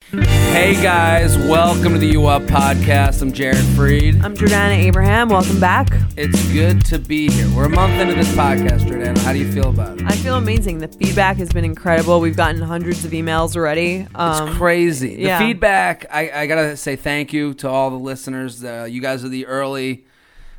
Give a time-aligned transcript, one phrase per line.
[0.00, 3.22] Hey guys, welcome to the U Up podcast.
[3.22, 4.22] I'm Jared Freid.
[4.22, 5.28] I'm Jordana Abraham.
[5.30, 5.88] Welcome back.
[6.16, 7.48] It's good to be here.
[7.56, 9.16] We're a month into this podcast, Jordana.
[9.18, 10.06] How do you feel about it?
[10.06, 10.78] I feel amazing.
[10.78, 12.20] The feedback has been incredible.
[12.20, 14.06] We've gotten hundreds of emails already.
[14.14, 15.16] Um, It's crazy.
[15.18, 15.38] yeah.
[15.38, 16.06] The feedback.
[16.10, 18.62] I, I gotta say thank you to all the listeners.
[18.62, 20.04] Uh, you guys are the early,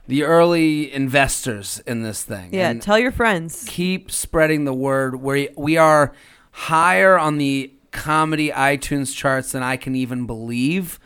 [0.08, 2.50] the early investors in this thing.
[2.54, 3.66] yeah, And tell your friends.
[3.68, 5.16] keep spreading the word.
[5.22, 6.14] We we are
[6.52, 11.00] higher on the comedy iTunes charts than I can even believe.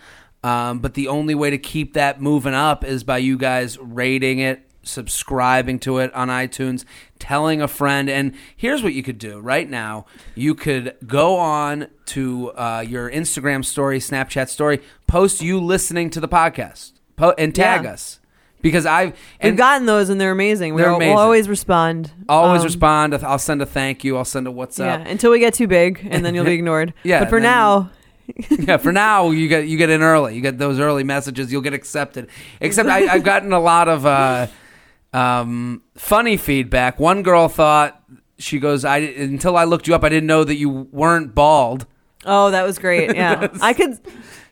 [0.43, 4.39] Um, but the only way to keep that moving up is by you guys rating
[4.39, 6.85] it, subscribing to it on iTunes,
[7.19, 8.09] telling a friend.
[8.09, 13.09] And here's what you could do right now: you could go on to uh, your
[13.11, 17.91] Instagram story, Snapchat story, post you listening to the podcast, po- and tag Yeah.
[17.93, 18.19] us
[18.67, 20.75] because I've We've gotten those and they're amazing.
[20.75, 21.13] They're We'll, amazing.
[21.15, 22.11] we'll always respond.
[22.29, 23.13] always Um, respond.
[23.15, 24.17] I'll send a thank you.
[24.17, 25.07] I'll send a what's Yeah, up.
[25.07, 26.93] until we get too big and then you'll be ignored.
[27.03, 27.89] Yeah, But for now,
[28.49, 30.35] yeah, for now you get you get in early.
[30.35, 31.51] You get those early messages.
[31.51, 32.29] You'll get accepted.
[32.59, 34.47] Except I, I've gotten a lot of uh,
[35.13, 36.99] um, funny feedback.
[36.99, 38.03] One girl thought
[38.37, 41.85] she goes, "I until I looked you up, I didn't know that you weren't bald."
[42.25, 43.15] oh, that was great.
[43.15, 43.97] Yeah, I could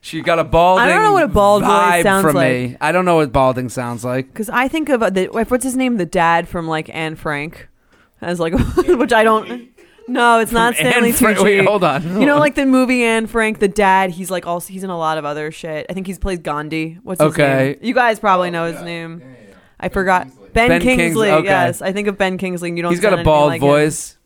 [0.06, 0.86] She got a balding.
[0.86, 2.52] I don't know what a bald voice vibe sounds from like.
[2.54, 2.78] me.
[2.80, 4.28] I don't know what balding sounds like.
[4.28, 7.68] because I think of uh, the what's his name, the dad from like Anne Frank,
[8.22, 8.54] as like
[8.88, 9.70] which I don't.
[10.08, 11.44] No, it's not Anne Stanley Frank- Tucci.
[11.44, 12.04] wait, hold on.
[12.22, 14.12] You know, like the movie Anne Frank, the dad.
[14.12, 15.88] He's like also he's in a lot of other shit.
[15.90, 17.00] I think he's played Gandhi.
[17.02, 17.78] What's his name?
[17.82, 19.24] You guys probably know his name.
[19.80, 20.28] I forgot.
[20.54, 21.04] Ben, Ben Kingsley.
[21.06, 21.46] Kingsley, okay.
[21.48, 22.70] Yes, I think of Ben Kingsley.
[22.70, 22.92] and You don't.
[22.92, 23.68] He's got sound a anything bald like him.
[23.68, 24.18] voice.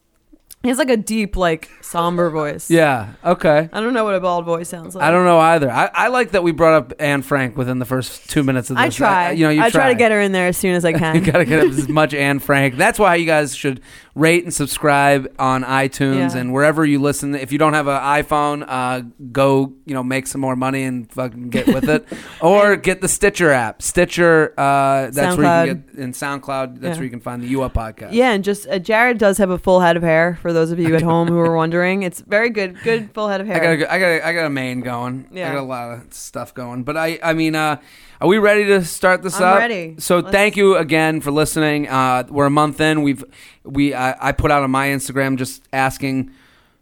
[0.61, 2.69] He has like a deep, like somber voice.
[2.69, 3.13] Yeah.
[3.23, 3.69] Okay.
[3.71, 5.05] I don't know what a bald voice sounds like.
[5.05, 5.71] I don't know either.
[5.71, 8.75] I, I like that we brought up Anne Frank within the first two minutes of
[8.75, 8.83] this.
[8.85, 9.31] I try.
[9.31, 11.15] you know, you I try to get her in there as soon as I can.
[11.15, 12.75] You gotta get as much Anne Frank.
[12.75, 13.79] That's why you guys should
[14.15, 16.41] rate and subscribe on iTunes Yeah.
[16.41, 17.35] and wherever you listen.
[17.35, 21.09] If you don't have an iPhone, uh, go you know make some more money and
[21.09, 22.05] fucking get with it,
[22.41, 23.81] or get the Stitcher app.
[23.81, 26.81] Stitcher, uh, that's where you can get in SoundCloud.
[26.81, 26.95] That's Yeah.
[26.95, 28.09] where you can find the U Up podcast.
[28.11, 30.37] Yeah, and just uh, Jared does have a full head of hair.
[30.41, 33.41] For those of you at home who are wondering, it's very good, good full head
[33.41, 33.55] of hair.
[33.57, 35.27] I got, a, I got, a, I got a main going.
[35.31, 35.49] Yeah.
[35.49, 36.83] I got a lot of stuff going.
[36.83, 37.79] But I, I mean, uh,
[38.21, 39.59] are we ready to start this I'm up?
[39.59, 39.95] ready.
[39.99, 41.87] So Let's- thank you again for listening.
[41.87, 43.03] Uh, we're a month in.
[43.03, 43.23] We've,
[43.63, 46.31] we, I, I put out on my Instagram just asking,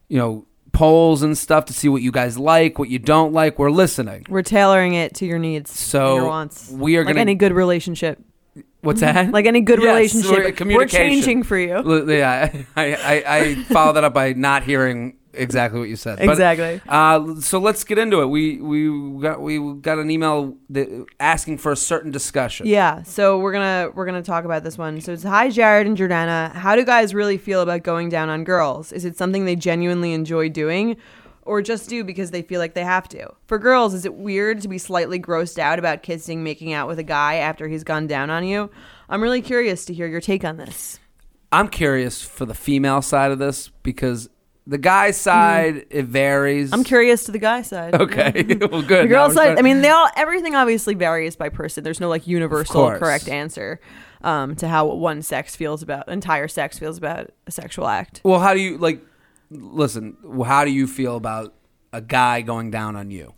[0.07, 3.57] you know, polls and stuff to see what you guys like, what you don't like.
[3.57, 4.25] We're listening.
[4.29, 6.69] We're tailoring it to your needs, So, your wants.
[6.71, 8.19] we are like gonna- any good relationship.
[8.81, 9.31] What's that?
[9.31, 10.99] Like any good Yes, relationship, we're- we're communication.
[10.99, 11.73] changing for you.
[11.75, 16.17] L- yeah, I, I, I followed that up by not hearing exactly what you said.
[16.17, 16.81] But, Exactly.
[16.87, 18.27] Uh, so let's get into it.
[18.27, 22.65] We we got we got an email that, asking for a certain discussion.
[22.67, 25.01] Yeah, so we're gonna we're gonna talk about this one.
[25.01, 26.53] So it's hi Jared and Jordana.
[26.53, 28.91] How do guys really feel about going down on girls?
[28.91, 30.97] Is it something they genuinely enjoy doing,
[31.47, 33.33] or just do because they feel like they have to?
[33.45, 36.99] For girls, is it weird to be slightly grossed out about kissing, making out with
[36.99, 38.69] a guy after he's gone down on you?
[39.09, 40.99] I'm really curious to hear your take on this.
[41.51, 44.29] I'm curious for the female side of this because
[44.67, 46.73] the guy side it varies.
[46.73, 47.95] I'm curious to the guy side.
[47.95, 48.31] Okay,
[48.69, 49.05] well, good.
[49.05, 49.57] The girl side.
[49.57, 51.83] I mean, they all everything obviously varies by person.
[51.85, 53.79] There's no like universal correct answer
[54.21, 58.19] um, to how one sex feels about entire sex feels about a sexual act.
[58.25, 59.01] well, how do you like?
[59.49, 61.53] Listen, how do you feel about
[61.93, 63.33] a guy going down on you?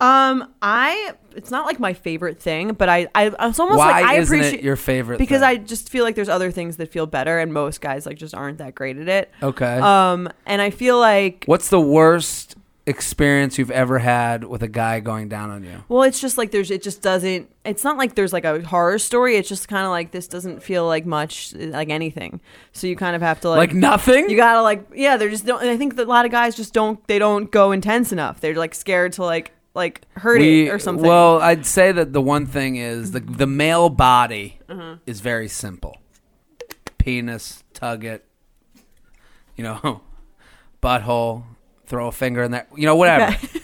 [0.00, 4.04] Um, I it's not like my favorite thing, but I I it's almost Why like
[4.04, 5.18] I isn't appreciate it your favorite?
[5.18, 5.48] because thing?
[5.48, 8.34] I just feel like there's other things that feel better, and most guys like just
[8.34, 9.30] aren't that great at it.
[9.40, 9.78] okay.
[9.78, 12.56] Um, and I feel like What's the worst
[12.86, 15.84] experience you've ever had with a guy going down on you?
[15.88, 17.48] well, it's just like there's it just doesn't.
[17.64, 19.36] It's not like there's like a horror story.
[19.36, 22.40] It's just kind of like this doesn't feel like much like anything.
[22.72, 24.28] So you kind of have to like Like nothing.
[24.30, 26.56] you gotta like yeah they're just don't and i think that a lot of guys
[26.56, 30.66] just don't they don't go intense enough they're like scared to like like hurt We-
[30.66, 34.58] it or something Well, I'd say that the one thing is the the male body
[34.68, 34.96] Uh-huh.
[35.06, 35.96] is very simple.
[36.98, 38.24] Penis, tug it,
[39.56, 40.02] you know,
[40.82, 41.44] butthole,
[41.92, 43.36] throw a finger in there, you know, whatever.
[43.46, 43.60] Okay.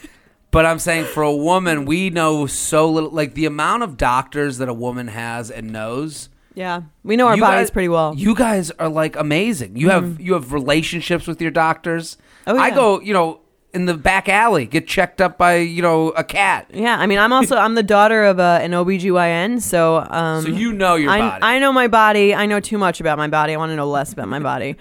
[0.51, 3.11] But I'm saying for a woman, we know so little.
[3.11, 6.31] Like the amount of doctors that a woman has and knows.
[6.55, 9.77] yeah we know our you bodies guys- pretty well You guys are like amazing.
[9.77, 10.23] You have mm-hmm.
[10.23, 12.17] you have relationships with your doctors.
[12.47, 13.41] Oh, I go, you know,
[13.75, 16.71] in the back alley, get checked up by you know a cat.
[16.73, 20.49] Yeah, I mean, I'm also I'm the daughter of a, an OBGYN, so um, So
[20.49, 21.43] you know your I, body.
[21.43, 22.35] I know my body.
[22.35, 23.53] I know too much about my body.
[23.53, 24.77] I want to know less about my body.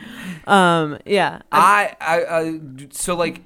[0.45, 2.59] Um, yeah, I, I, I, I
[2.91, 3.41] so like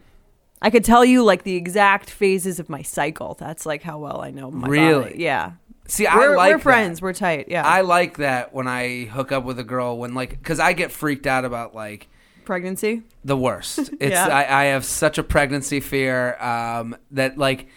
[0.61, 3.35] I could tell you like the exact phases of my cycle.
[3.39, 5.03] That's like how well I know my Really?
[5.05, 5.15] body.
[5.23, 5.53] Yeah,
[5.87, 6.63] see, I we're, like we're that.
[6.63, 7.01] friends.
[7.01, 7.47] We're tight.
[7.49, 10.73] Yeah, I like that when I hook up with a girl when like because I
[10.73, 12.07] get freaked out about like
[12.45, 13.03] pregnancy.
[13.23, 13.79] the worst.
[13.99, 14.27] It's Yeah.
[14.27, 17.67] I, I have such a pregnancy fear um, that like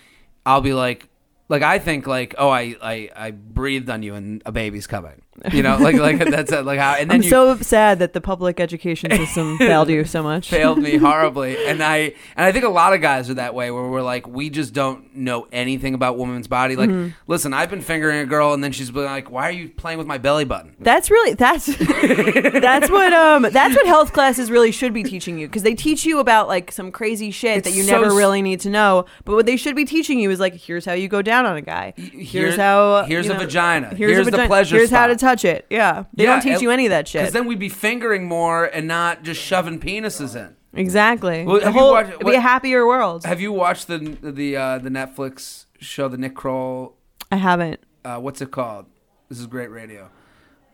[0.46, 1.08] I'll be like
[1.48, 5.22] like I think like oh I, I I breathed on you and a baby's coming.
[5.52, 8.20] You know like like that's like how and then I'm you so sad that the
[8.20, 10.48] public education system failed you so much.
[10.48, 11.96] failed me horribly and I
[12.36, 14.72] and I think a lot of guys are that way where we're like we just
[14.72, 16.76] don't know anything about women's body.
[16.76, 17.10] Like Mm-hmm.
[17.26, 19.98] listen, I've been fingering a girl and then she's been like why are you playing
[19.98, 20.76] with my belly button?
[20.78, 25.46] That's really that's that's what um that's what health classes really should be teaching you
[25.46, 28.42] because they teach you about like some crazy shit It's that you so never really
[28.42, 29.06] need to know.
[29.24, 31.56] But what they should be teaching you is like here's how you go down on
[31.56, 31.94] a guy.
[31.96, 33.88] here- Here's how here's you a know, vagina.
[33.94, 35.23] Here's, Here's a the pleasure Here's how to spot.
[35.24, 35.66] Touch it.
[35.70, 37.22] Yeah, they don't teach you any of that shit.
[37.22, 40.56] Because then we'd be fingering more and not just shoving penises in.
[40.72, 41.44] exactly.
[41.44, 43.24] Well, the have you whole watched- it'd what- be a happier world.
[43.24, 46.96] Have you watched the the uh, the Netflix show, the Nick Kroll?
[47.32, 47.80] I haven't.
[48.04, 48.86] Uh, what's it called?
[49.28, 50.10] This is great radio.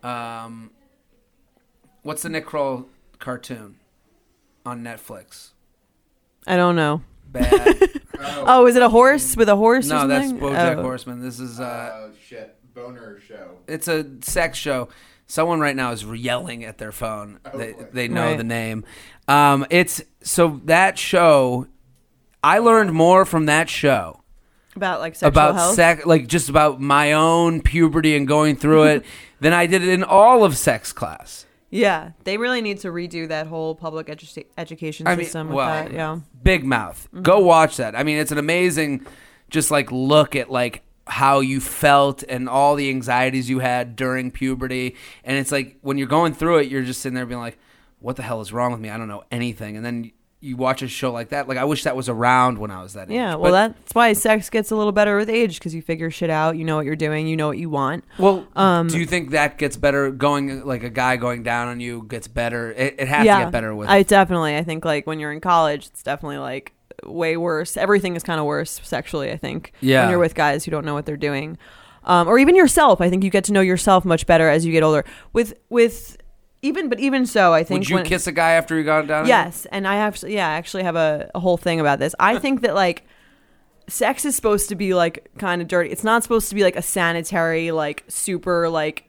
[0.02, 0.70] Um,
[2.02, 2.86] what's the Nick Kroll
[3.18, 3.76] cartoon
[4.66, 5.50] on Netflix?
[6.46, 7.02] I don't know.
[7.26, 7.76] Bad.
[8.22, 9.90] Oh, is it a horse with a horse?
[9.90, 10.46] or no, that's something?
[10.46, 10.82] BoJack Oh.
[10.82, 11.22] Horseman.
[11.22, 13.58] This is uh, Oh shit, boner show.
[13.66, 14.88] it's a sex show.
[15.26, 17.38] Someone right now is yelling at their phone.
[17.54, 17.86] they boy.
[17.92, 18.36] they know Right.
[18.38, 18.84] the name.
[19.28, 21.66] Um, it's so that show.
[22.42, 24.22] I learned more from that show
[24.74, 25.74] About like sexual about health.
[25.74, 29.04] sex, like just about my own puberty and going through it,
[29.40, 31.46] than I did in all of sex class.
[31.72, 35.56] Yeah, they really need to redo that whole public edu- education I mean, system with
[35.56, 35.92] well, that.
[35.92, 36.18] Yeah.
[36.42, 37.06] Big Mouth.
[37.12, 37.22] Mm-hmm.
[37.22, 37.94] Go watch that.
[37.94, 39.06] I mean, it's an amazing,
[39.50, 44.30] just like look at like how you felt and all the anxieties you had during
[44.30, 47.58] puberty, and it's like when you're going through it, you're just sitting there being like,
[47.98, 48.88] "What the hell is wrong with me?
[48.88, 50.12] I don't know anything." And then
[50.42, 51.48] you watch a show like that.
[51.48, 53.14] Like I wish that was around when I was that age.
[53.14, 56.30] Yeah, well, that's why sex gets a little better with age because you figure shit
[56.30, 56.56] out.
[56.56, 57.26] You know what you're doing.
[57.26, 58.04] You know what you want.
[58.18, 60.10] Well, Um, do you think that gets better?
[60.10, 62.72] Going like a guy going down on you gets better.
[62.72, 63.88] It, it has yeah, to get better with.
[63.88, 64.56] I definitely.
[64.56, 66.72] I think like when you're in college, it's definitely like
[67.04, 67.76] way worse.
[67.76, 69.30] Everything is kind of worse sexually.
[69.30, 69.72] I think.
[69.80, 70.02] Yeah.
[70.02, 71.58] When you're with guys who don't know what they're doing,
[72.04, 73.00] um, or even yourself.
[73.00, 75.04] I think you get to know yourself much better as you get older.
[75.32, 76.16] With with
[76.62, 79.06] even, but even so, I think Would you when, kiss a guy after you got
[79.06, 79.26] down?
[79.26, 82.14] Yes, and I actually, yeah, I actually have a, a whole thing about this.
[82.20, 83.04] I think that like
[83.88, 85.90] sex is supposed to be like kind of dirty.
[85.90, 89.04] It's not supposed to be like a sanitary, like super, like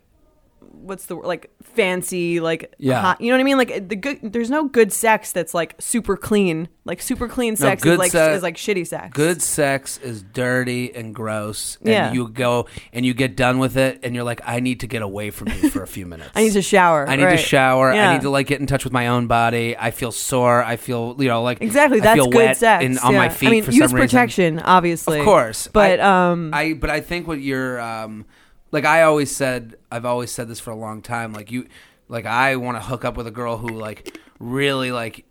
[0.60, 3.02] what's the word, like fancy, like Yeah.
[3.02, 3.58] hot, you know what I mean?
[3.58, 6.68] Like the good, there's no good sex that's like super clean.
[6.84, 9.10] Like super clean sex good is like se- is like shitty sex.
[9.14, 11.78] Good sex is dirty and gross.
[11.82, 12.12] And Yeah.
[12.14, 15.02] you go and you get done with it and you're like, I need to get
[15.04, 16.32] away from you for a few minutes.
[16.36, 17.08] I need to shower.
[17.08, 17.38] I need right.
[17.38, 17.94] to shower.
[17.94, 18.10] Yeah.
[18.10, 19.78] I need to like get in touch with my own body.
[19.78, 20.64] I feel sore.
[20.64, 22.84] I feel you know like Exactly, I that's feel good wet sex.
[23.04, 23.18] on yeah.
[23.20, 24.08] my feet I mean, for use some reason.
[24.08, 28.26] protection, obviously, Of course, but I- um, I but I think what you're um
[28.72, 31.68] like I always said I've always said this for a long time like you
[32.08, 35.26] like I want to hook up with a girl who like really like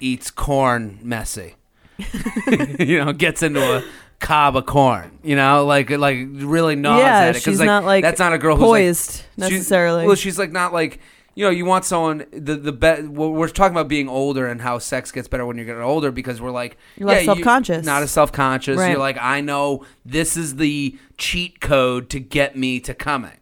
[0.00, 1.54] eats corn messy.
[2.78, 3.82] you know, gets into a
[4.18, 7.84] cob of corn, you know, like like really gnaws Yeah, at it she's like, not,
[7.84, 10.06] like, that's not a girl who's poised like, she's- necessarily.
[10.06, 11.00] well, she's like not like
[11.36, 14.60] you know, you want someone the the be- well, we're talking about being older and
[14.60, 17.42] how sex gets better when you're getting older because we're like You're less yeah, you-
[17.42, 17.86] self-conscious.
[17.86, 18.78] not as self conscious.
[18.78, 18.90] Right.
[18.90, 23.38] You're like I know this is the cheat code to get me to coming.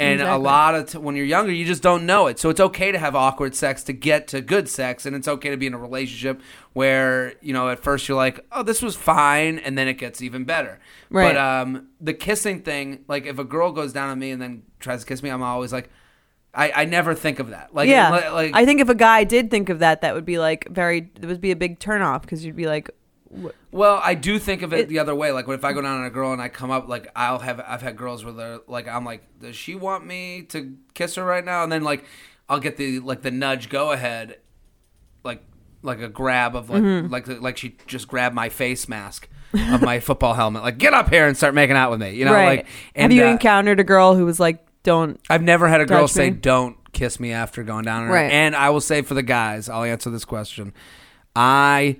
[0.00, 2.38] And a lot of t- when you're younger, you just don't know it.
[2.38, 5.50] So it's okay to have awkward sex to get to good sex, and it's okay
[5.50, 6.40] to be in a relationship
[6.72, 10.22] where you know at first you're like, "Oh, this was fine," and then it gets
[10.22, 10.80] even better.
[11.10, 11.34] Right.
[11.34, 14.62] But um, the kissing thing, like if a girl goes down on me and then
[14.78, 15.90] tries to kiss me, I'm always like,
[16.54, 17.74] I, I never think of that.
[17.74, 20.38] Like, yeah, like I think if a guy did think of that, that would be
[20.38, 21.10] like very.
[21.20, 22.90] It would be a big turnoff because you'd be like,
[23.70, 25.30] Well, I do think of it, It- the other way.
[25.30, 27.60] Like, if I go down on a girl and I come up, like I'll have
[27.66, 31.24] I've had girls where they're like, I'm like, does she want me to kiss her
[31.24, 31.62] right now?
[31.62, 32.04] And then like
[32.48, 34.38] I'll get the like the nudge, go ahead,
[35.22, 35.42] like
[35.82, 37.12] like a grab of like Mm-hmm.
[37.12, 41.10] like like she just grabbed my face mask of my football helmet, like get up
[41.10, 42.10] here and start making out with me.
[42.14, 42.58] You know, right.
[42.58, 42.66] like
[42.96, 45.20] Have you uh, encountered a girl who was like, "Don't"?
[45.28, 46.36] I've never had a girl Touch say me.
[46.36, 48.14] don't kiss me after going down on her.
[48.14, 48.32] Right.
[48.32, 50.72] And I will say for the guys, I'll answer this question.
[51.36, 51.98] I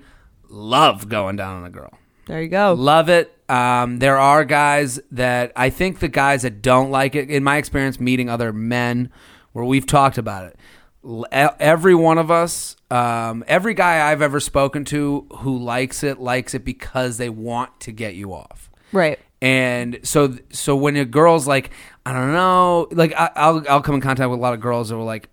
[0.49, 1.97] love going down on a girl.
[2.27, 2.73] There you go.
[2.73, 3.33] Love it.
[3.49, 7.57] Um, there are guys that I think the guys that don't like it, in my
[7.57, 9.11] experience, meeting other men,
[9.53, 10.57] where we've talked about it.
[11.03, 16.19] l- Every one of us um, every guy I've ever spoken to who likes it
[16.19, 18.69] likes it because they want to get you off.
[18.91, 19.17] Right.
[19.41, 21.71] And so, so when a girl's like,
[22.05, 24.89] I don't know, like I, I'll I'll come in contact with a lot of girls
[24.89, 25.29] that were like,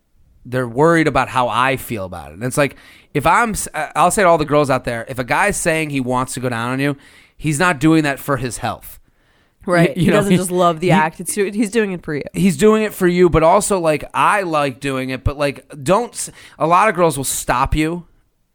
[0.47, 2.35] they're worried about how I feel about it.
[2.35, 2.77] And it's like,
[3.13, 6.01] if I'm, I'll say to all the girls out there, if a guy's saying he
[6.01, 6.97] wants to go down on you,
[7.37, 8.99] he's not doing that for his health.
[9.67, 9.95] Right.
[9.95, 11.21] You he know, doesn't just love the he- act.
[11.21, 12.23] It's he's doing it for you.
[12.33, 16.31] He's doing it for you, but also like I like doing it, but like don't.
[16.59, 18.07] a lot of girls will stop you.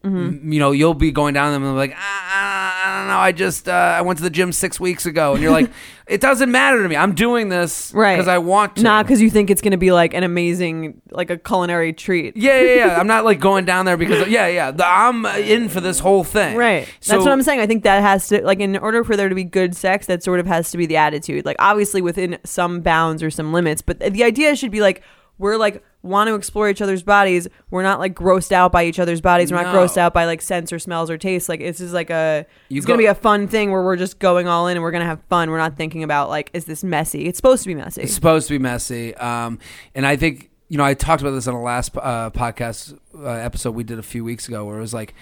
[0.03, 0.51] Mm-hmm.
[0.51, 3.17] You know, you'll be going down them and like, ah, I don't know.
[3.17, 5.69] I just uh, I went to the gym six weeks ago, and you're like,
[6.07, 6.95] it doesn't matter to me.
[6.95, 8.15] I'm doing this Right.
[8.15, 8.83] because I want to.
[8.83, 12.35] Not because you think it's going to be like an amazing, like a culinary treat.
[12.35, 12.99] Yeah, yeah, yeah.
[12.99, 14.71] I'm not like going down there because yeah, yeah.
[14.71, 16.57] The- I'm in for this whole thing.
[16.57, 16.87] Right.
[16.99, 17.59] So, That's what I'm saying.
[17.61, 20.21] I think that has to like in order for there to be good sex, that
[20.23, 21.45] sort of has to be the attitude.
[21.45, 25.01] Like obviously within some bounds or some limits, but the idea should be like
[25.37, 27.47] we're like want to explore each other's bodies.
[27.71, 29.51] We're not like grossed out by each other's bodies.
[29.51, 29.79] We're not No.
[29.79, 31.47] grossed out by like scents or smells or tastes.
[31.49, 33.95] Like it's just like a You it's gonna go- be a fun thing where we're
[33.95, 35.49] just going all in and we're gonna have fun.
[35.49, 37.25] We're not thinking about like is this messy?
[37.27, 38.01] It's supposed to be messy.
[38.03, 39.15] It's supposed to be messy.
[39.15, 39.57] Um,
[39.95, 43.25] and I think you know I talked about this on the last uh, podcast uh,
[43.29, 45.13] episode we did a few weeks ago, where it was like,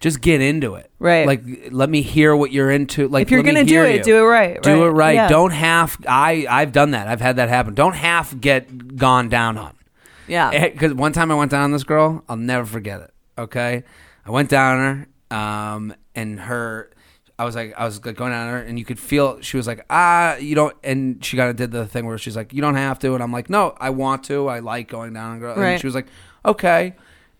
[0.00, 1.26] just get into it, Right.
[1.26, 3.06] Like, let me hear what you're into.
[3.06, 4.02] Like, if you're let me gonna do hear it, you.
[4.04, 4.62] do it right.
[4.62, 5.14] Do it right.
[5.14, 5.28] Yeah.
[5.28, 5.96] Don't half.
[6.08, 7.06] I I've done that.
[7.06, 7.74] I've had that happen.
[7.74, 9.74] Don't half get gone down on.
[10.28, 10.68] Yeah.
[10.68, 13.10] Because one time I went down on this girl, I'll never forget it.
[13.38, 13.82] Okay,
[14.26, 16.90] I went down on her, um, and her,
[17.38, 19.56] I was like, I was like going down on her, and you could feel she
[19.56, 22.52] was like, ah, you don't, and she kind of did the thing where she's like,
[22.52, 25.32] you don't have to, and I'm like, no, I want to, I like going down
[25.32, 25.80] on girl, and Right.
[25.80, 26.06] she was like,
[26.44, 26.94] okay,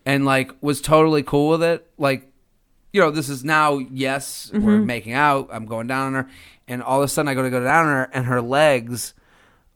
[0.05, 2.29] and like was totally cool with it, like.
[2.95, 3.79] You know, this is now.
[3.79, 4.85] Yes, we're Mm-hmm.
[4.85, 5.49] making out.
[5.51, 6.29] I'm going down on her,
[6.67, 9.15] and all of a sudden I go to go down on her, and her legs,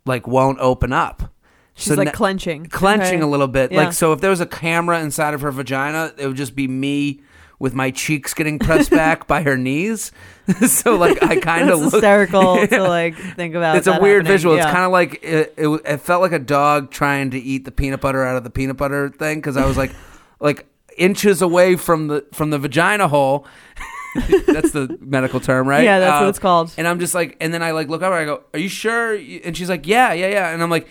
[0.06, 1.34] like, won't open up.
[1.78, 2.66] She's like na- clenching.
[2.66, 3.22] clenching Okay.
[3.22, 3.72] a little bit.
[3.72, 3.84] Yeah.
[3.84, 6.68] Like so, if there was a camera inside of her vagina, it would just be
[6.68, 7.22] me
[7.60, 10.12] with my cheeks getting pressed back by her knees.
[10.68, 11.94] so like I kind of look.
[11.94, 13.78] hysterical to like think about.
[13.78, 14.26] It's a weird happening.
[14.34, 14.56] visual.
[14.56, 15.68] It's kind of like it, it.
[15.86, 18.78] It felt like a dog trying to eat the peanut butter out of the peanut
[18.78, 19.92] butter thing because I was like,
[20.40, 20.66] like
[20.98, 23.46] inches away from the from the vagina hole.
[24.48, 25.84] that's the medical term, right?
[25.84, 26.74] Yeah, that's what Uh, it's called.
[26.78, 28.18] And I'm just like, and then I like look over.
[28.18, 30.88] And I go, "Are you sure?" And she's like, "Yeah, yeah, yeah." And I'm like,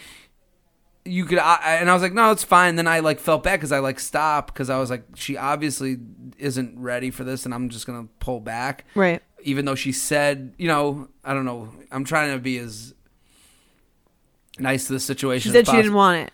[1.07, 3.57] "You could," I, and I was like, "No, it's fine." Then I like felt bad
[3.61, 5.99] because I like stopped because I was like, she obviously
[6.39, 9.23] isn't ready for this, and I'm just gonna pull back right.
[9.43, 11.73] even though she said, you know, I don't know.
[11.91, 12.95] I'm trying to be as
[14.59, 15.53] nice to the situation.
[15.53, 16.33] She as said she didn't want it.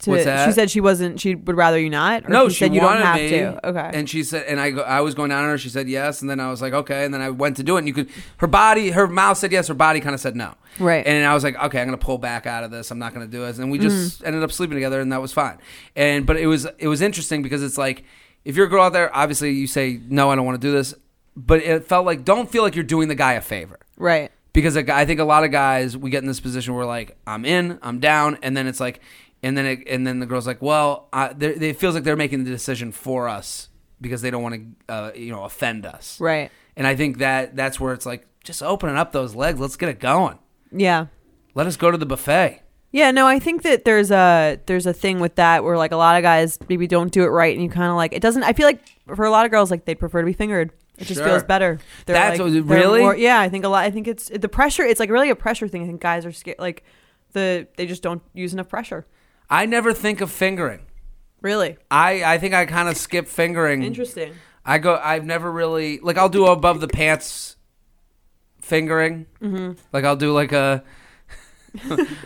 [0.00, 0.46] To, What's that?
[0.46, 1.20] She said she wasn't.
[1.20, 2.24] She would rather you not.
[2.26, 3.68] Or No, she, she, said you don't have me, to.
[3.68, 3.90] Okay.
[3.94, 5.56] And she said, and I, go, I was going down on her.
[5.56, 7.76] She said yes, and then I was like, okay, and then I went to do
[7.76, 7.80] it.
[7.80, 10.54] And you could, her body, her mouth said yes, her body kind of said no.
[10.80, 11.06] Right.
[11.06, 12.90] And I was like, okay, I'm gonna pull back out of this.
[12.90, 13.56] I'm not gonna do it.
[13.58, 14.26] And we just Mm-hmm.
[14.26, 15.58] ended up sleeping together, and that was fine.
[15.94, 18.02] And but it was it was interesting because it's like
[18.44, 20.72] if you're a girl out there, obviously you say no, I don't want to do
[20.72, 20.92] this.
[21.36, 23.78] But it felt like don't feel like you're doing the guy a favor.
[23.96, 24.32] right.
[24.52, 27.44] because I think a lot of guys we get in this position where like I'm
[27.44, 29.00] in, I'm down, and then it's like,
[29.44, 32.44] and then it, and then the girl's like, well, I, it feels like they're making
[32.44, 33.68] the decision for us
[34.00, 34.54] because they don't want
[34.88, 36.20] to, uh, you know, offend us.
[36.20, 36.50] Right.
[36.76, 39.88] And I think that that's where it's like, just opening up those legs, let's get
[39.88, 40.38] it going.
[40.72, 41.06] Yeah.
[41.54, 42.60] Let us go to the buffet.
[42.90, 45.96] Yeah, no, I think that there's a there's a thing with that where like a
[45.96, 48.44] lot of guys maybe don't do it right, and you kind of like it doesn't.
[48.44, 48.80] I feel like
[49.16, 50.70] for a lot of girls, like they prefer to be fingered.
[50.98, 51.26] It just Sure.
[51.28, 51.80] feels better.
[52.06, 53.00] They're That's like, really?
[53.00, 53.84] more- yeah, I think a lot.
[53.84, 54.84] I think it's the pressure.
[54.84, 55.82] It's like really a pressure thing.
[55.82, 56.58] I think guys are scared.
[56.60, 56.84] Like
[57.32, 59.06] the they just don't use enough pressure.
[59.50, 60.80] I never think of fingering.
[61.40, 63.82] Really I, I think I kind of skip fingering.
[63.82, 64.32] interesting.
[64.64, 64.98] I go.
[65.02, 66.16] I've never really like.
[66.16, 67.56] I'll do above the pants
[68.60, 69.26] fingering.
[69.42, 69.72] Mm-hmm.
[69.92, 70.82] Like I'll do like a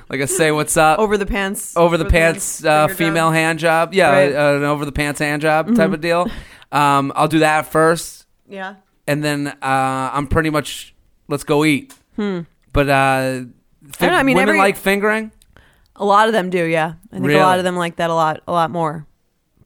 [0.08, 1.76] like a say what's up Over the pants.
[1.76, 3.34] over the pants uh, female job.
[3.34, 3.94] hand job.
[3.94, 4.30] Yeah, Right.
[4.30, 4.38] Mm-hmm.
[4.40, 6.30] uh, an over the pants hand job type of deal.
[6.70, 8.74] Um, I'll do that first, Yeah.
[9.06, 10.94] and then uh, I'm pretty much
[11.28, 11.94] let's go eat.
[12.16, 12.40] Hmm.
[12.72, 13.44] But uh, I
[13.98, 15.32] don't know, I mean, women every- like fingering.
[15.98, 16.94] A lot of them do, yeah.
[17.12, 19.06] I think a lot of them like that a lot, a lot more.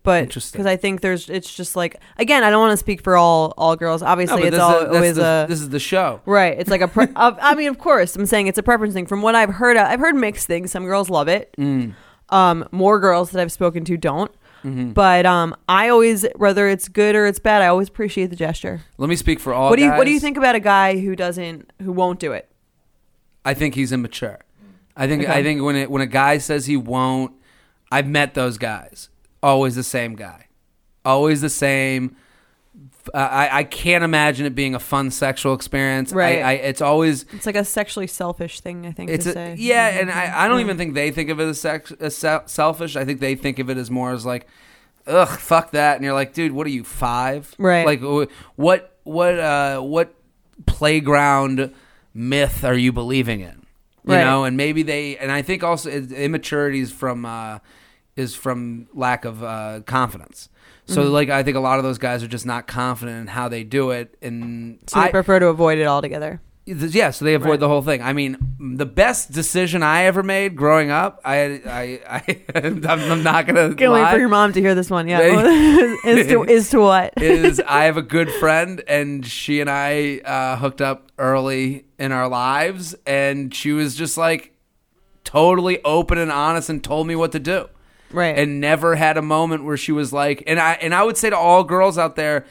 [0.02, 0.58] But Interesting.
[0.58, 3.54] because I think there's, it's just like again, I don't want to speak for all
[3.56, 4.02] all girls.
[4.02, 6.20] No, Obviously, but it's this, all, is, that's always the, a this is the show.
[6.26, 6.58] right.
[6.58, 6.88] It's like a.
[6.88, 9.06] Pre- uh, I mean, of course, I'm saying it's a preference thing.
[9.06, 10.72] From what I've heard, I've heard mixed things.
[10.72, 11.54] Some girls love it.
[11.56, 11.94] Mm.
[12.30, 14.32] Um, more girls that I've spoken to don't.
[14.64, 14.92] Mm-hmm.
[14.92, 18.80] But um, I always, whether it's good or it's bad, I always appreciate the gesture.
[18.96, 19.70] Let me speak for all.
[19.70, 20.22] what do you What do you guys.
[20.22, 22.48] think about a guy who doesn't, who won't do it?
[23.44, 24.38] I think he's immature.
[24.96, 25.32] I think Okay.
[25.32, 27.32] I think when it, when a guy says he won't,
[27.90, 29.08] I've met those guys.
[29.42, 30.46] Always the same guy,
[31.04, 32.16] always the same.
[33.12, 36.12] Uh, I I can't imagine it being a fun sexual experience.
[36.12, 36.38] Right.
[36.38, 38.86] I, I it's always It's like a sexually selfish thing.
[38.86, 39.56] I think it's to a, say.
[39.58, 42.42] yeah, and I, I don't even think they think of it as, sex, as se-
[42.46, 42.94] selfish.
[42.94, 44.46] I think they think of it as more as like
[45.06, 45.96] ugh, fuck that.
[45.96, 47.52] And you're like, dude, what are you five?
[47.58, 47.84] Right.
[47.84, 48.00] Like,
[48.56, 50.14] what, what, uh, what
[50.66, 51.74] playground
[52.14, 53.61] myth are you believing in?
[54.04, 54.24] You Right.
[54.24, 57.58] know, and maybe they, and I think also immaturity is from, uh,
[58.16, 60.48] is from lack of uh, confidence.
[60.86, 61.12] So, Mm-hmm.
[61.12, 63.62] like, I think a lot of those guys are just not confident in how they
[63.62, 66.40] do it, and So they I, prefer to avoid it altogether.
[66.66, 67.60] yeah, so they avoid Right.
[67.60, 68.02] the whole thing.
[68.02, 73.22] I mean, the best decision I ever made growing up, I, I, I I'm, I'm
[73.22, 75.06] not gonna Can't lie, wait for your mom to hear this one.
[75.08, 75.46] Yeah, Right.
[76.04, 77.14] is to is to what?
[77.22, 82.10] is I have a good friend, and she and I uh, hooked up early in
[82.10, 84.52] our lives, and she was just like
[85.22, 87.68] totally open and honest, and told me what to do,
[88.10, 88.36] right.
[88.36, 91.30] and never had a moment where she was like, and I and I would say
[91.30, 92.44] to all girls out there,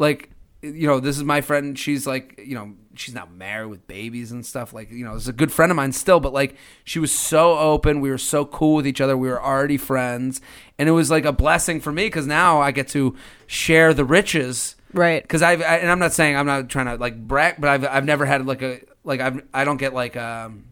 [0.00, 0.30] like,
[0.62, 1.78] you know, this is my friend.
[1.78, 4.72] She's like, you know, she's not married with babies and stuff.
[4.72, 7.14] Like, you know, this is a good friend of mine still, but like, she was
[7.14, 8.00] so open.
[8.00, 9.16] We were so cool with each other.
[9.16, 10.40] We were already friends,
[10.76, 13.14] and it was like a blessing for me because now I get to
[13.46, 15.22] share the riches right.
[15.22, 17.84] because I've I, and I'm not saying I'm not trying to like brag, but I've
[17.84, 20.64] I've never had like a like I've I don't get like um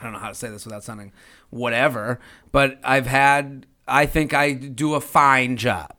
[0.00, 1.12] I don't know how to say this without sounding
[1.50, 2.20] whatever,
[2.52, 5.94] but I've had I think I do a fine job,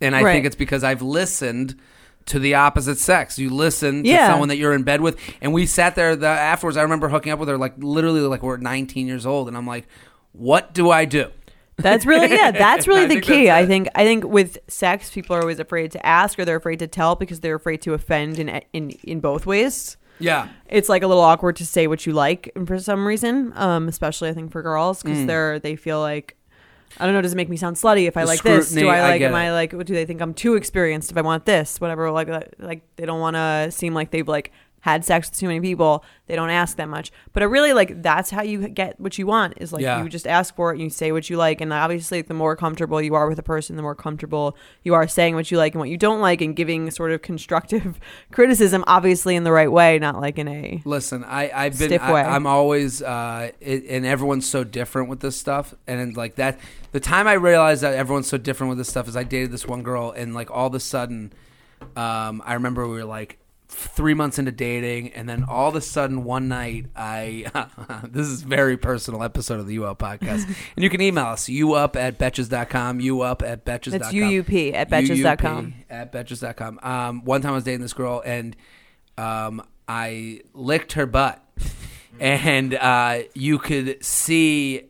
[0.00, 0.32] and I Right.
[0.32, 1.74] think it's because I've listened
[2.26, 3.36] to the opposite sex.
[3.38, 4.28] You listen to Yeah.
[4.28, 6.76] someone that you're in bed with, and we sat there the, afterwards.
[6.76, 9.66] I remember hooking up with her like literally like we're 19 years old, and I'm
[9.66, 9.88] like,
[10.30, 11.30] what do I do?
[11.78, 12.50] That's really yeah.
[12.66, 13.50] That's really the key.
[13.50, 16.78] I think I think with sex, people are always afraid to ask or they're afraid
[16.78, 19.96] to tell because they're afraid to offend in in in both ways.
[20.18, 20.48] Yeah.
[20.68, 24.28] It's like a little awkward to say what you like for some reason, um, especially
[24.28, 25.26] I think for girls because Mm.
[25.26, 26.36] they're they feel like.
[27.00, 27.22] I don't know.
[27.22, 28.68] Does it make me sound slutty if I The like this?
[28.68, 29.18] Do scrutiny, I I like?
[29.20, 29.38] get am it.
[29.38, 29.70] I like?
[29.70, 31.80] Do they think I'm too experienced if I want this?
[31.80, 32.10] Whatever.
[32.10, 32.28] Like,
[32.58, 36.04] like they don't want to seem like they've like had sex with too many people.
[36.26, 37.10] They don't ask that much.
[37.32, 39.54] But I really like that's how you get what you want.
[39.58, 40.02] Is like Yeah.
[40.02, 41.60] you just ask for it and you say what you like.
[41.60, 45.06] And obviously, the more comfortable you are with a person, the more comfortable you are
[45.08, 47.98] saying what you like and what you don't like, and giving sort of constructive
[48.32, 51.88] criticism, obviously in the right way, not like in a Listen, I, I've been.
[51.88, 52.20] Stiff I, way.
[52.22, 56.58] I'm always, uh, it, and everyone's so different with this stuff, and then, like that.
[56.90, 59.66] The time I realized that everyone's so different with this stuff is I dated this
[59.66, 61.32] one girl, and like all of a sudden,
[61.96, 63.38] um, I remember we were like
[63.72, 67.46] three months into dating, and then all of a sudden one night, I
[68.08, 70.44] this is a very personal episode of the UL podcast,
[70.76, 73.98] and you can email us you up at betches.com, you up at betches.com.
[73.98, 75.66] that's UUP at betches.com.
[75.66, 76.78] UUP at betches.com.
[76.82, 78.56] Um, one time I was dating this girl and
[79.18, 81.42] um, I licked her butt,
[82.20, 84.88] and uh, you could see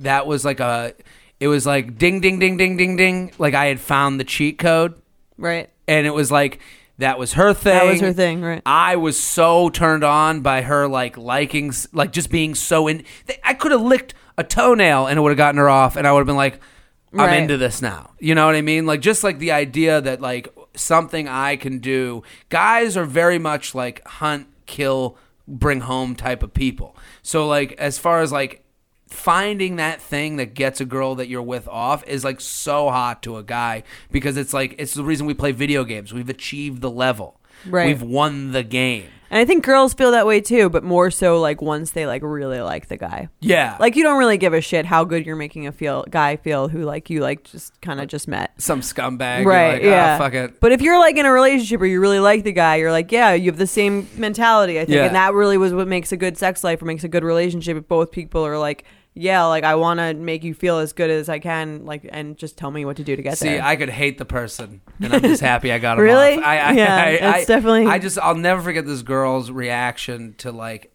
[0.00, 0.94] that was like a.
[1.40, 3.32] It was like ding, ding, ding, ding, ding, ding.
[3.38, 4.94] Like I had found the cheat code,
[5.36, 5.68] Right.
[5.88, 6.60] and it was like
[6.98, 7.72] that was her thing.
[7.74, 8.40] That was her thing.
[8.42, 8.62] Right.
[8.64, 13.04] I was so turned on by her like liking, like just being so in.
[13.42, 16.12] I could have licked a toenail and it would have gotten her off, and I
[16.12, 16.60] would have been like,
[17.12, 17.42] "I'm Right.
[17.42, 18.86] into this now." You know what I mean?
[18.86, 22.22] Like just like the idea that like something I can do.
[22.48, 26.96] Guys are very much like hunt, kill, bring home type of people.
[27.22, 28.63] So like as far as like
[29.06, 33.22] finding that thing that gets a girl that you're with off is like so hot
[33.22, 36.12] to a guy because it's like it's the reason we play video games.
[36.12, 37.40] We've achieved the level.
[37.66, 37.86] Right.
[37.86, 39.08] We've won the game.
[39.34, 42.22] And I think girls feel that way too, but more so like once they like
[42.22, 43.28] really like the guy.
[43.40, 43.76] Yeah.
[43.80, 46.68] Like you don't really give a shit how good you're making a feel guy feel
[46.68, 48.52] who like you like just kind of just met.
[48.58, 49.44] some scumbag.
[49.44, 49.72] right.
[49.72, 50.14] Like, ah, yeah.
[50.14, 50.60] Oh, fuck it.
[50.60, 53.10] But if you're like in a relationship where you really like the guy, you're like,
[53.10, 54.78] yeah, you have the same mentality.
[54.78, 55.06] I think, Yeah.
[55.06, 57.76] and that really was what makes a good sex life or makes a good relationship.
[57.76, 61.08] If both people are like, yeah, like I want to make you feel as good
[61.10, 63.36] as I can, like, and just tell me what to do to get there.
[63.36, 63.62] See, there.
[63.64, 66.34] I could hate the person, and I'm just happy I got him Really?
[66.38, 66.44] off.
[66.44, 70.34] I, I, Yeah, I, it's I, definitely- I just, I'll never forget this girl's reaction
[70.38, 70.92] to like,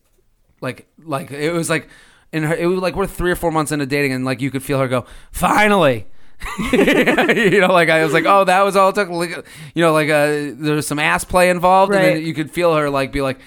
[0.62, 1.88] like, like it was like,
[2.34, 4.52] in her, it was like we're three or four months into dating, and like you
[4.52, 6.06] could feel her go, finally.
[6.72, 9.10] you know, like I was like, oh, that was all it took.
[9.10, 12.50] Like, You know, like uh, there was some ass play involved, and then you could
[12.52, 13.40] feel her like be like,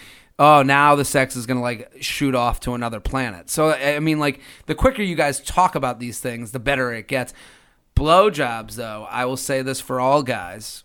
[0.42, 3.48] oh, now the sex is gonna like shoot off to another planet.
[3.48, 7.07] So I mean, like the quicker you guys talk about these things, the better it
[7.09, 7.33] gets.
[7.94, 10.83] Blowjobs, though, I will say this for all guys.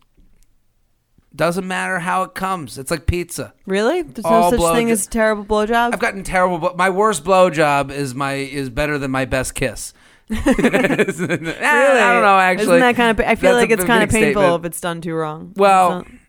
[1.36, 2.78] Doesn't matter how it comes.
[2.78, 3.54] It's like pizza.
[3.65, 4.02] really?
[4.02, 5.93] There's no such blow thing as terrible blowjob.
[5.93, 9.93] I've gotten terrible, but my worst blowjob is my is better than my best kiss.
[10.30, 10.41] really?
[10.41, 12.38] I don't know.
[12.39, 13.26] Actually, isn't that kind of?
[13.26, 14.65] I feel That's like a it's kind of painful statement.
[14.65, 15.54] if it's done too wrong.
[15.56, 16.20] Well, It's not-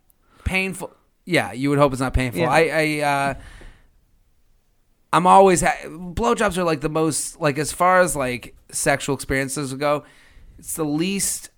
[0.44, 0.92] painful.
[1.28, 2.40] Yeah, you would hope it's not painful.
[2.40, 2.50] Yeah.
[2.50, 3.34] I, I, uh,
[5.12, 9.74] I'm always ha- blowjobs are like the most like as far as like sexual experiences
[9.74, 10.04] go,
[10.58, 11.50] it's the least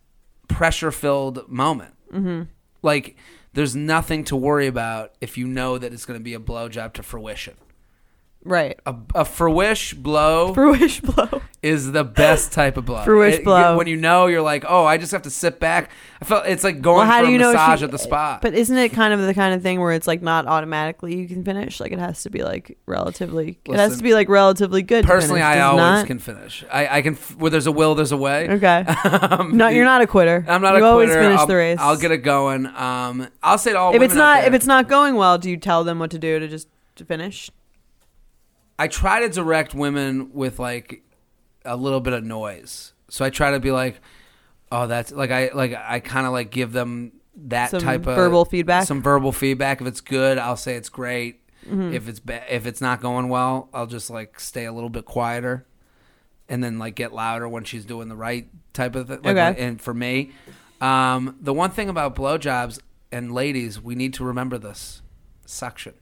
[0.48, 1.94] pressure filled moment.
[2.12, 2.42] Mm-hmm.
[2.82, 3.16] Like
[3.52, 6.92] there's nothing to worry about if you know that it's going to be a blowjob
[6.94, 7.54] to fruition.
[8.44, 8.78] Right.
[8.86, 11.42] A, a fruish blow Fruish blow.
[11.62, 13.04] is the best type of blow.
[13.04, 13.76] Fruish It- blow.
[13.76, 15.90] When you know you're like, oh, I just have to sit back.
[16.22, 17.50] I felt it's like going Well, how for do a you know?
[17.50, 18.42] if massage you- at the spot.
[18.42, 21.26] But isn't it kind of the kind of thing where it's like not automatically you
[21.28, 21.80] can finish?
[21.80, 23.58] Like it has to be like relatively.
[23.64, 25.02] it has Listen, to be like relatively good.
[25.02, 26.06] to Personally, finish, I does it always not?
[26.06, 26.64] can finish.
[26.72, 27.14] I, I can.
[27.14, 28.48] f- Where there's a will, there's a way.
[28.50, 28.84] Okay.
[29.30, 30.44] Um, no, you're not a quitter.
[30.48, 31.22] I'm not you a always quitter.
[31.22, 31.78] finish I'll, the race.
[31.80, 32.66] I'll get it going.
[32.66, 35.14] Um, I'll say to all if it's women out not there, if it's not going
[35.14, 37.50] well, do you tell them what to do to just to finish?
[38.80, 41.02] I try to direct women with like
[41.66, 42.94] a little bit of noise.
[43.10, 44.00] So I try to be like,
[44.72, 48.16] oh, that's like I like I kind of like give them that Some type of
[48.16, 48.86] verbal feedback?
[48.86, 49.82] Some verbal feedback.
[49.82, 51.46] If it's good, I'll say it's great.
[51.66, 51.92] Mm-hmm.
[51.92, 55.04] If it's ba- if it's not going well, I'll just like stay a little bit
[55.04, 55.66] quieter,
[56.48, 59.20] and then like get louder when she's doing the right type of thing.
[59.22, 59.62] Like, Okay.
[59.62, 60.32] And for me,
[60.80, 62.80] um, the one thing about blowjobs
[63.12, 65.02] and ladies, we need to remember this:
[65.44, 65.92] suction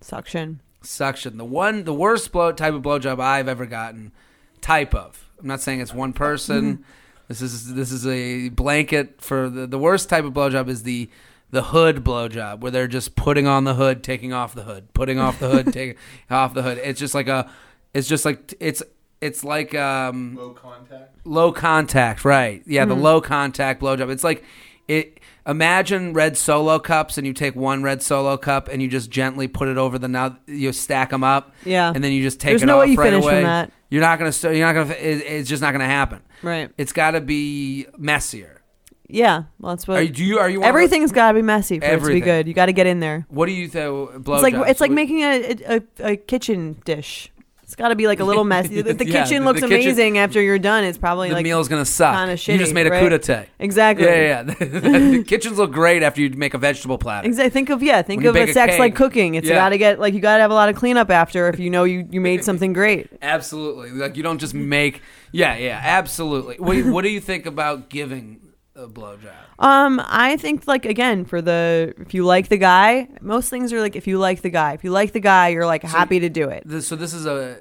[0.00, 0.60] Suction.
[0.84, 1.36] Suction.
[1.38, 4.12] The one, the worst blow type of blowjob I've ever gotten.
[4.60, 5.30] Type of.
[5.40, 6.84] I'm not saying it's one person.
[7.28, 11.10] this is this is a blanket for the the worst type of blowjob is the
[11.50, 15.18] the hood blowjob where they're just putting on the hood, taking off the hood, putting
[15.18, 15.96] off the hood, taking
[16.30, 16.78] off the hood.
[16.78, 17.50] It's just like a.
[17.92, 18.82] It's just like it's
[19.20, 21.16] it's like um Low contact.
[21.24, 22.62] low contact, right?
[22.66, 24.10] Yeah, the low contact blowjob.
[24.10, 24.42] It's like
[24.88, 25.20] it.
[25.46, 29.46] Imagine red solo cups, and you take one red solo cup, and you just gently
[29.46, 30.38] put it over the now.
[30.46, 31.92] You stack them up, Yeah.
[31.94, 33.42] and then you just take There's it no off way you right finish from away.
[33.42, 33.70] that.
[33.90, 34.32] You're not gonna.
[34.32, 34.94] st- You're not gonna.
[34.98, 36.20] It, it's just not gonna happen.
[36.42, 36.70] Right.
[36.78, 38.62] It's got to be messier.
[39.06, 39.44] Yeah.
[39.60, 39.98] Well, that's what.
[39.98, 40.38] Are you, do you?
[40.38, 40.62] Are you?
[40.62, 42.48] everything's got to be messy for it to be good.
[42.48, 43.26] You got to get in there.
[43.28, 44.10] What do you think?
[44.14, 47.30] It's like it's like making a, a, a kitchen dish.
[47.74, 48.82] It's got to be like a little messy.
[48.82, 50.84] The, the Yeah, kitchen the- looks the kitchen- amazing after you're done.
[50.84, 52.14] It's probably the like meal's gonna suck.
[52.16, 53.00] kinda you just made a right?
[53.02, 53.46] coup d'etat.
[53.58, 54.06] exactly.
[54.06, 54.44] Yeah, yeah.
[54.46, 54.54] yeah.
[55.18, 57.26] the kitchens look great after you make a vegetable platter.
[57.26, 57.50] Exactly.
[57.50, 58.02] Think of yeah.
[58.02, 58.78] Think When of a sex cake.
[58.78, 59.34] like cooking.
[59.34, 59.56] It's Yeah.
[59.56, 61.68] got to get like you got to have a lot of cleanup after if you
[61.68, 63.08] know you you made something great.
[63.22, 63.90] Absolutely.
[63.90, 65.02] Like you don't just make.
[65.32, 65.80] Yeah, yeah.
[65.82, 66.56] Absolutely.
[66.60, 68.40] What, what do you think about giving
[68.76, 69.32] a blowjob?
[69.58, 73.80] Um, I think like again for the if you like the guy, most things are
[73.80, 74.74] like if you like the guy.
[74.74, 76.62] If you like the guy, you're like happy to do it.
[76.66, 77.58] This, so this is a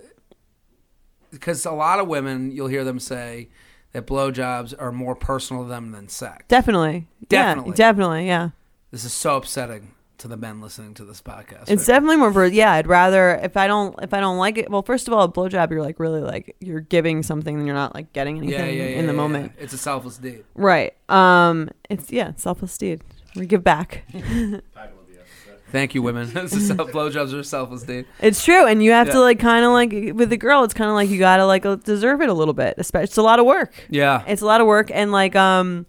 [1.34, 3.50] because a lot of women you'll hear them say
[3.92, 6.46] that blowjobs are more personal to them than sex.
[6.48, 7.08] Definitely.
[7.28, 7.72] Definitely.
[7.72, 8.28] Yeah, definitely.
[8.28, 8.50] Yeah.
[8.92, 11.64] This is so upsetting to the men listening to this podcast.
[11.64, 11.96] It's right?
[11.96, 12.72] definitely more for yeah.
[12.72, 14.70] I'd rather if I don't if I don't like it.
[14.70, 17.76] Well, first of all, a blowjob you're like really like you're giving something and you're
[17.76, 19.54] not like getting anything yeah, yeah, yeah, in the yeah, moment.
[19.58, 19.64] yeah.
[19.64, 20.44] It's a selfless deed.
[20.56, 20.94] Right.
[21.10, 21.70] Um.
[21.90, 22.34] It's yeah.
[22.36, 23.02] Selfless deed.
[23.36, 24.04] We give back.
[24.12, 25.60] Title of the episode.
[25.74, 26.30] Thank you, women.
[26.34, 28.06] this is blowjobs are selfless dude.
[28.22, 29.14] It's true, and you have Yeah.
[29.14, 30.64] to like kind of like with a girl.
[30.64, 32.76] It's kind of like you gotta like deserve it a little bit.
[32.78, 33.74] Especially, it's a lot of work.
[33.90, 34.24] Yeah.
[34.28, 35.88] It's a lot of work, and like um,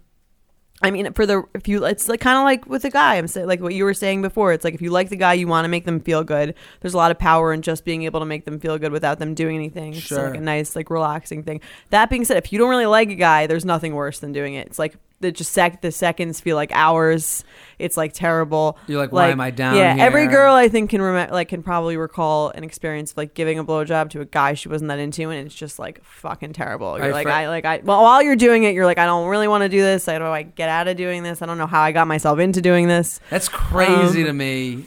[0.81, 3.15] I mean, for the if you, it's like kind of like with a guy.
[3.15, 4.53] I'm saying like what you were saying before.
[4.53, 6.55] It's like if you like the guy, you want to make them feel good.
[6.81, 9.19] There's a lot of power in just being able to make them feel good without
[9.19, 9.93] them doing anything.
[9.93, 10.29] It's Sure.
[10.31, 11.61] like a nice like relaxing thing.
[11.91, 14.55] That being said, if you don't really like a guy, there's nothing worse than doing
[14.55, 14.65] it.
[14.67, 14.95] It's like
[15.25, 17.43] the just sec the seconds feel like hours.
[17.79, 18.77] It's like terrible.
[18.87, 21.61] You're like, why am I down Yeah, every girl I think can remember, like, can
[21.61, 24.99] probably recall an experience of like giving a blowjob to a guy she wasn't that
[24.99, 26.97] into, and it's just like fucking terrible.
[26.97, 29.05] You're I like, fr- I like, I well, while you're doing it, you're like, I
[29.05, 30.07] don't really want to do this.
[30.07, 31.41] I don't, I get out of doing this.
[31.41, 33.19] I don't know how I got myself into doing this.
[33.29, 34.85] That's crazy Um, to me.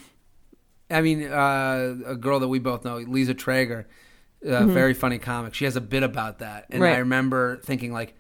[0.91, 3.85] I mean, uh, a girl that we both know, Lisa Treyger,
[4.49, 5.53] uh, very funny comic.
[5.53, 6.83] She has a bit about that, and Mm-hmm.
[6.85, 6.95] Right.
[6.97, 8.15] I remember thinking like,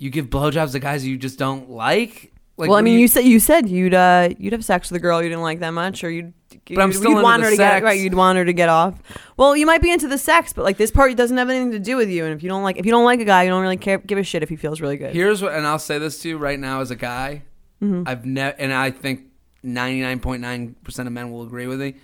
[0.00, 2.32] you give blowjobs to guys you just don't like.
[2.56, 5.00] Like, well, I mean, you, said you said you'd uh you'd have sex with a
[5.00, 6.32] girl you didn't like that much, or you'd.
[6.68, 7.76] But I'm still you'd into want the her to sex.
[7.76, 8.00] get right.
[8.00, 8.94] You'd want her to get off.
[9.36, 11.78] Well, you might be into the sex, but like this part doesn't have anything to
[11.78, 12.24] do with you.
[12.24, 13.98] And if you don't like, if you don't like a guy, you don't really care,
[13.98, 15.14] give a shit if he feels really good.
[15.14, 17.42] Here's what, and I'll say this to you right now as a guy.
[17.82, 18.02] Mm-hmm.
[18.06, 19.26] I've never, and I think
[19.64, 21.94] 99.9 percent of men will agree with me.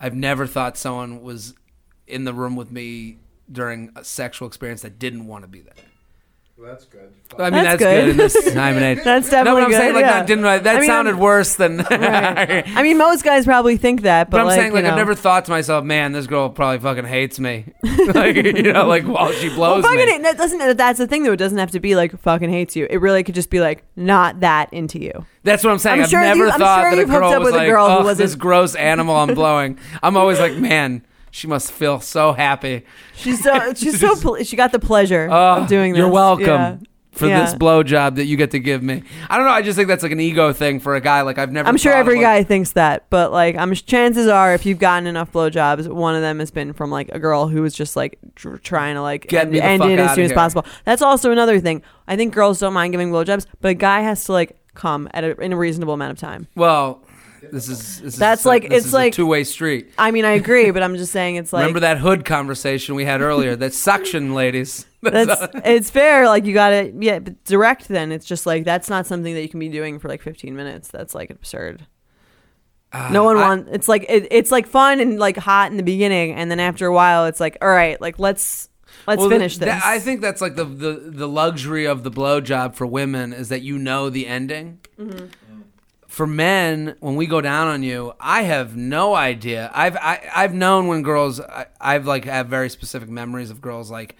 [0.00, 1.54] I've never thought someone was
[2.06, 3.18] in the room with me
[3.50, 5.74] during a sexual experience that didn't want to be there.
[6.58, 7.12] Well, that's good.
[7.38, 8.00] I mean, That's that's, good.
[8.00, 8.08] good.
[8.12, 9.04] in this time and age.
[9.04, 9.76] That's no, definitely but I'm good.
[9.76, 10.12] saying like yeah.
[10.12, 10.44] that didn't.
[10.44, 11.76] That I mean, sounded I'm- worse than.
[11.90, 12.64] Right.
[12.76, 14.90] I mean, most guys probably think that, but, But I'm like, saying, like, you know.
[14.92, 17.66] I've never thought to myself, man, this girl probably fucking hates me.
[18.14, 20.12] like, you know, like while she Well, blows fucking me.
[20.12, 20.76] hate- that doesn't.
[20.78, 21.32] That's the thing, though.
[21.32, 22.86] It doesn't have to be like fucking hates you.
[22.88, 25.26] It really could just be like not that into you.
[25.42, 25.98] That's what I'm saying.
[25.98, 27.46] I'm I've sure never you- I'm thought sure that a you've hooked girl up was
[27.46, 29.78] with a like, girl who wasn't- this gross animal I'm blowing.
[30.02, 31.04] I'm always like, man,
[31.36, 32.84] she must feel so happy.
[33.14, 35.98] She's so she's so pl- she got the pleasure Oh, of doing this.
[35.98, 36.46] You're welcome.
[36.46, 36.76] Yeah.
[37.12, 37.46] For Yeah.
[37.46, 39.52] this blowjob that you get to give me, I don't know.
[39.52, 41.22] I just think that's like an ego thing for a guy.
[41.22, 41.66] Like I've never.
[41.66, 44.78] I'm sure every of, like, guy thinks that, but like, I'm chances are, if you've
[44.78, 47.96] gotten enough blowjobs, one of them has been from like a girl who was just
[47.96, 50.66] like tr- trying to like Get end, end it as soon as possible.
[50.84, 51.80] That's also another thing.
[52.06, 55.24] I think girls don't mind giving blowjobs, but a guy has to like come at
[55.24, 56.48] a, in a reasonable amount of time.
[56.54, 57.02] Well,
[57.52, 59.92] This is this That's is like- this it's is like- two way street.
[59.98, 63.04] I mean, I agree, but I'm just saying it's like Remember that hood conversation we
[63.04, 63.56] had earlier?
[63.56, 64.86] That suction, ladies.
[65.02, 66.26] that's it's fair.
[66.26, 67.88] Like you got to yeah, but direct.
[67.88, 70.54] Then it's just like that's not something that you can be doing for like 15
[70.56, 70.88] minutes.
[70.88, 71.86] That's like absurd.
[73.10, 73.70] no one Uh, I- wants.
[73.72, 76.86] It's like it, it's like fun and like hot in the beginning, and then after
[76.86, 78.68] a while, it's like all right, like let's
[79.06, 79.82] let's Well, finish th- this.
[79.84, 83.62] I think that's like the, the the luxury of the blowjob for women is that
[83.62, 84.80] you know the ending.
[84.98, 85.26] Mm-hmm.
[86.16, 89.70] For men, when we go down on you, I have no idea.
[89.74, 93.90] I've I, I've known when girls, I, I've like have very specific memories of girls
[93.90, 94.16] like,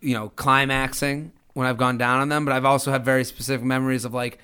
[0.00, 2.44] you know, climaxing when I've gone down on them.
[2.44, 4.38] But I've also had very specific memories of like,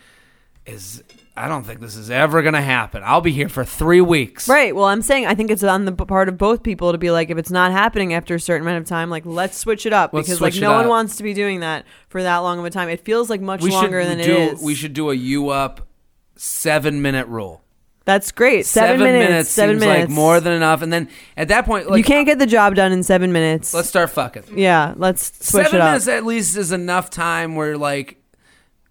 [0.66, 1.04] is
[1.36, 3.04] I don't think this is ever gonna happen.
[3.04, 4.48] I'll be here for three weeks.
[4.48, 4.74] Right.
[4.74, 7.30] Well, I'm saying I think it's on the part of both people to be like,
[7.30, 10.12] if it's not happening after a certain amount of time, like let's switch it up
[10.12, 12.64] Let's because like no it one wants to be doing that for that long of
[12.64, 12.88] a time.
[12.88, 14.60] It feels like much We longer than do it is.
[14.60, 15.86] we should do a you up
[16.36, 17.62] seven minute rule.
[18.04, 18.66] That's great.
[18.66, 19.48] Seven, minutes.
[19.48, 20.10] Seven seems minutes.
[20.10, 20.82] like more than enough.
[20.82, 23.72] And then at that point, like you can't get the job done in seven minutes.
[23.72, 24.58] let's start fucking.
[24.58, 24.92] yeah.
[24.96, 25.88] Let's switch seven it up.
[25.88, 28.20] minutes at least is enough time where like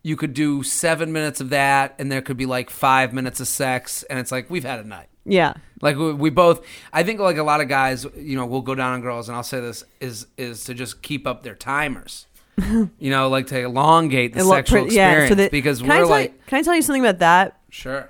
[0.01, 3.47] you could do seven minutes of that, and there could be like five minutes of
[3.47, 5.07] sex, and it's like we've had a night.
[5.25, 5.53] Yeah.
[5.81, 8.75] Like we, we both, I think like a lot of guys, you know, will go
[8.75, 12.27] down on girls, and I'll say this is is to just keep up their timers.
[12.57, 15.87] You know, like to elongate the look sexual pretty- yeah, experience so that- because can
[15.89, 17.59] we're tell like, you, can I tell you something about that?
[17.69, 18.09] sure.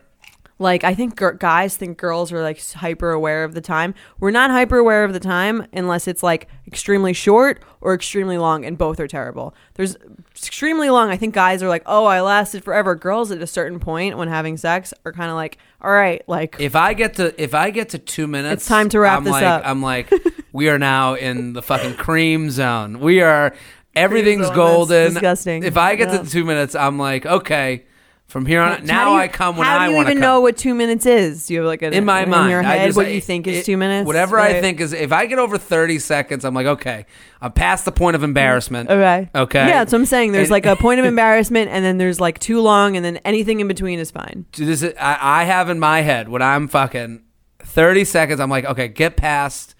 [0.59, 3.95] Like I think gir- guys think girls are like hyper aware of the time.
[4.19, 8.63] We're not hyper aware of the time unless it's like extremely short or extremely long,
[8.63, 9.55] and both are terrible.
[9.73, 9.97] There's
[10.35, 11.09] extremely long.
[11.09, 12.93] I think guys are like, oh, I lasted forever.
[12.95, 16.55] Girls at a certain point when having sex are kind of like, all right, like
[16.59, 19.23] If I get to if I get to two minutes, It's time to wrap I'm
[19.23, 19.63] this like, up.
[19.65, 20.13] I'm like,
[20.53, 22.99] we are now in the fucking cream zone.
[22.99, 23.53] We are
[23.95, 25.13] everything's zone, golden.
[25.13, 25.63] disgusting.
[25.63, 26.19] If I get Yeah.
[26.23, 27.83] to two minutes, I'm like, okay.
[28.25, 30.07] From here on, How now do you- I come when how I do you want
[30.07, 30.27] to even come.
[30.31, 31.45] know what two minutes is?
[31.45, 33.21] Do you have like a, in my in mind, your I head just- what you
[33.21, 34.07] think is it- two minutes?
[34.07, 34.61] Whatever I Right.
[34.61, 37.05] think is, if I get over thirty seconds, I'm like, okay,
[37.41, 38.89] I'm past the point of embarrassment.
[38.89, 38.93] Mm.
[38.93, 39.29] Okay.
[39.35, 39.59] Okay.
[39.67, 40.31] Yeah, that's what I'm saying.
[40.31, 43.17] There's And- like a point of embarrassment, and then there's like too long, and then
[43.17, 44.45] anything in between is fine.
[44.57, 47.21] This is, I, I have in my head when I'm fucking
[47.61, 48.39] 30 seconds.
[48.39, 49.75] I'm like, okay, get past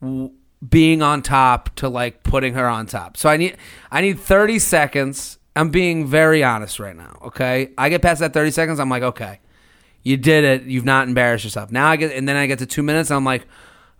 [0.00, 0.30] w-
[0.66, 3.16] being on top to like putting her on top.
[3.16, 3.56] So I need
[3.90, 5.38] I need 30 seconds.
[5.54, 7.18] I'm being very honest right now.
[7.22, 8.80] Okay, I get past that 30 seconds.
[8.80, 9.40] I'm like, okay,
[10.02, 10.62] you did it.
[10.62, 11.70] You've not embarrassed yourself.
[11.72, 13.10] Now I get and then I get to two minutes.
[13.10, 13.46] I'm like,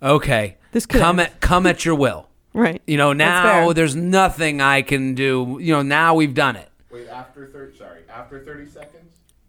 [0.02, 2.28] okay, This could come at come at your will.
[2.54, 2.82] Right.
[2.86, 5.58] You know, now there's nothing I can do.
[5.60, 6.68] You know, now we've done it.
[6.90, 8.98] Wait, after 30, sorry, after 30 seconds?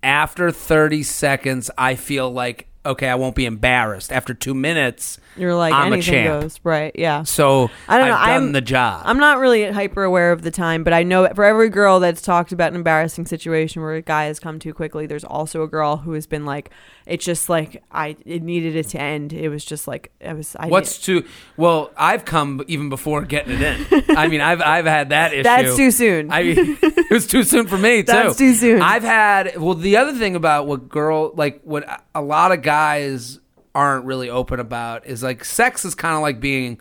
[0.02, 4.12] after 30 seconds, I feel like, okay, I won't be embarrassed.
[4.12, 6.60] After two minutes, You're like I'm anything goes.
[6.64, 6.92] Right.
[6.96, 7.24] Yeah.
[7.24, 9.02] So I don't know, I've done I'm- the job.
[9.06, 12.22] I'm not really hyper aware of the time, but I know for every girl that's
[12.22, 15.68] talked about an embarrassing situation where a guy has come too quickly, there's also a
[15.68, 16.70] girl who has been like,
[17.06, 19.34] it's just like I it needed it to end.
[19.34, 20.56] It was just like it was.
[20.58, 21.26] I What's too
[21.58, 21.92] well?
[21.98, 24.04] I've come even before getting it in.
[24.18, 25.44] I mean, I've I've had that issue.
[25.44, 26.32] That's too soon.
[26.32, 28.12] I mean, it was too soon for me too.
[28.12, 28.82] That's too soon.
[28.82, 29.74] I've had well.
[29.74, 31.84] The other thing about what girl like what
[32.16, 33.40] a lot of guys
[33.76, 36.80] aren't really open about is like sex is kind of like being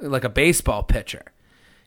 [0.00, 1.22] like a baseball pitcher.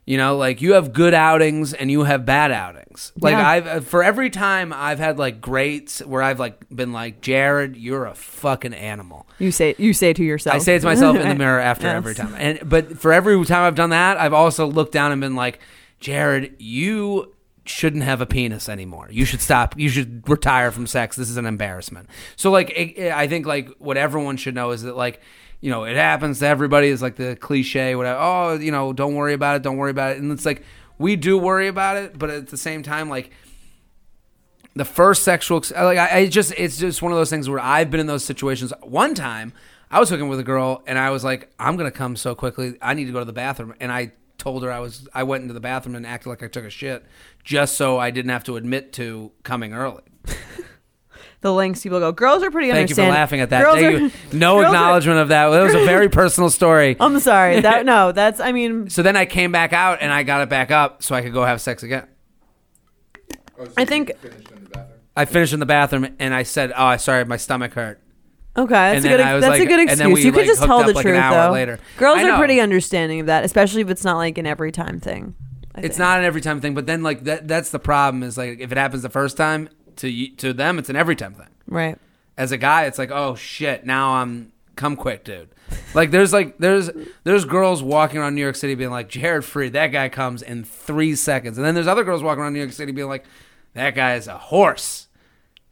[0.08, 3.12] You know, like you have good outings and you have bad outings.
[3.20, 3.50] Like Yeah.
[3.50, 8.06] I've for every time I've had like greats where I've like been like Jared, you're
[8.06, 9.26] a fucking animal.
[9.40, 10.56] you say you say to yourself.
[10.56, 11.96] I say it to myself in the mirror after Yes.
[11.96, 12.36] every time.
[12.38, 15.60] And but for every time I've done that, I've also looked down and been like,
[16.00, 17.34] Jared, you
[17.66, 19.08] shouldn't have a penis anymore.
[19.12, 19.78] You should stop.
[19.78, 21.16] You should retire from sex.
[21.16, 22.10] This is an embarrassment.
[22.36, 25.22] So like, it, it- I think like what everyone should know is that like.
[25.62, 26.90] You know, it happens to everybody.
[26.90, 28.20] Is like the cliche, whatever.
[28.22, 29.64] Oh, you know, don't worry about it.
[29.64, 30.22] Don't worry about it.
[30.22, 30.62] And it's like
[31.00, 33.32] we do worry about it, but at the same time, like
[34.76, 37.90] the first sexual like I, I just it's just one of those things where I've
[37.90, 38.74] been in those situations.
[38.84, 39.54] One time
[39.90, 42.78] I was hooking with a girl and I was like, I'm gonna come so quickly,
[42.82, 45.42] I need to go to the bathroom, and I told her I was I went
[45.44, 47.06] into the bathroom and acted like I took a shit
[47.44, 50.04] just so I didn't have to admit to coming early.
[51.42, 52.12] the lengths people go.
[52.12, 53.62] Girls are pretty Thank you for laughing at that.
[53.64, 54.12] Girls Thank are- you.
[54.38, 55.50] No girls are- acknowledgement of that.
[55.50, 56.98] That was a very personal story.
[57.00, 57.62] I'm sorry.
[57.62, 58.12] That no.
[58.12, 58.90] That's I mean.
[58.90, 61.34] So then I came back out and I got it back up so I could
[61.34, 62.08] go have sex again.
[63.58, 65.00] Oh, so I think- finished in the bathroom.
[65.18, 68.02] I finished in the bathroom and I said, "Oh, I sorry, my stomach hurt."
[68.58, 69.20] Okay, that's And a good.
[69.20, 70.24] That's like- a good excuse.
[70.24, 71.52] You could like, just tell the truth though.
[71.52, 71.80] later.
[71.98, 75.36] Girls are pretty understanding of that, especially if it's not like an every time thing.
[75.76, 76.00] I It's think.
[76.00, 78.72] not an every time thing, but then like that that's the problem is like if
[78.72, 81.48] it happens the first time to you, to them it's an every time thing.
[81.68, 81.98] right.
[82.38, 85.48] As a guy, it's like, "Oh shit, now I'm come quick, dude."
[85.94, 86.90] Like there's like there's
[87.24, 90.64] there's girls walking around New York City being like, "Jared Freid, that guy comes in
[90.66, 93.24] 3 seconds." And then there's other girls walking around New York City being like,
[93.74, 95.05] "That guy is a horse."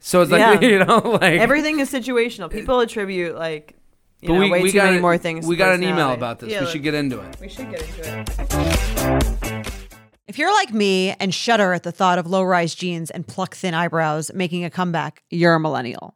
[0.05, 0.67] So it's like Yeah.
[0.67, 2.51] you know, like Everything is situational.
[2.51, 3.75] People attribute like
[4.19, 5.47] you But know, we, way we too got many a- more things.
[5.47, 6.51] We got an email about this.
[6.51, 7.37] Yeah, we should get into it.
[7.39, 9.69] We should get into it.
[10.27, 13.55] If you're like me and shudder at the thought of low rise jeans and pluck
[13.55, 16.15] thin eyebrows making a comeback, you're a millennial.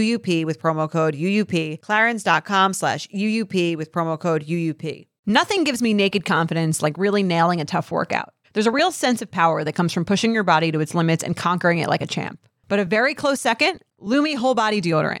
[0.00, 5.06] UUP with promo code UUP, clarins.com slash UUP with promo code UUP.
[5.26, 8.32] Nothing gives me naked confidence like really nailing a tough workout.
[8.52, 11.22] There's a real sense of power that comes from pushing your body to its limits
[11.22, 12.38] and conquering it like a champ.
[12.68, 15.20] But a very close second, Lume Whole Body Deodorant.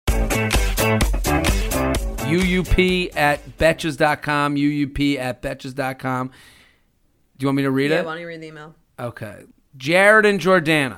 [2.39, 6.27] UUP at betches.com, UUP at betches.com.
[6.27, 8.05] Do you want me to read Yeah, it?
[8.05, 8.75] why don't you read the email?
[8.99, 9.43] Okay.
[9.77, 10.97] Jared and Jordana.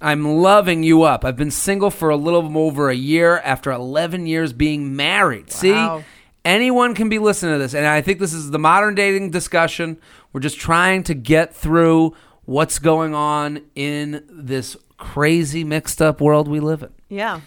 [0.00, 1.24] I'm loving you up.
[1.24, 5.50] I've been single for a little over a year after 11 years being married.
[5.52, 5.74] See?
[6.42, 7.74] Anyone can be listening to this.
[7.74, 9.98] And I think this is the modern dating discussion.
[10.32, 12.14] We're just trying to get through
[12.46, 16.88] what's going on in this crazy mixed up world we live in.
[17.10, 17.40] Yeah.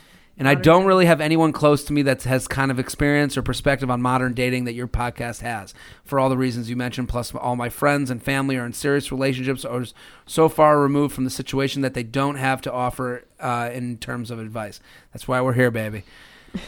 [0.43, 3.41] And I don't really have anyone close to me that has kind of experience or
[3.41, 5.73] perspective on modern dating that your podcast has.
[6.03, 9.09] For all the reasons you mentioned, plus all my friends and family are in serious
[9.09, 9.85] relationships or
[10.25, 14.29] so far removed from the situation that they don't have to offer uh, in terms
[14.31, 14.81] of advice.
[15.13, 16.03] That's why we're here, baby.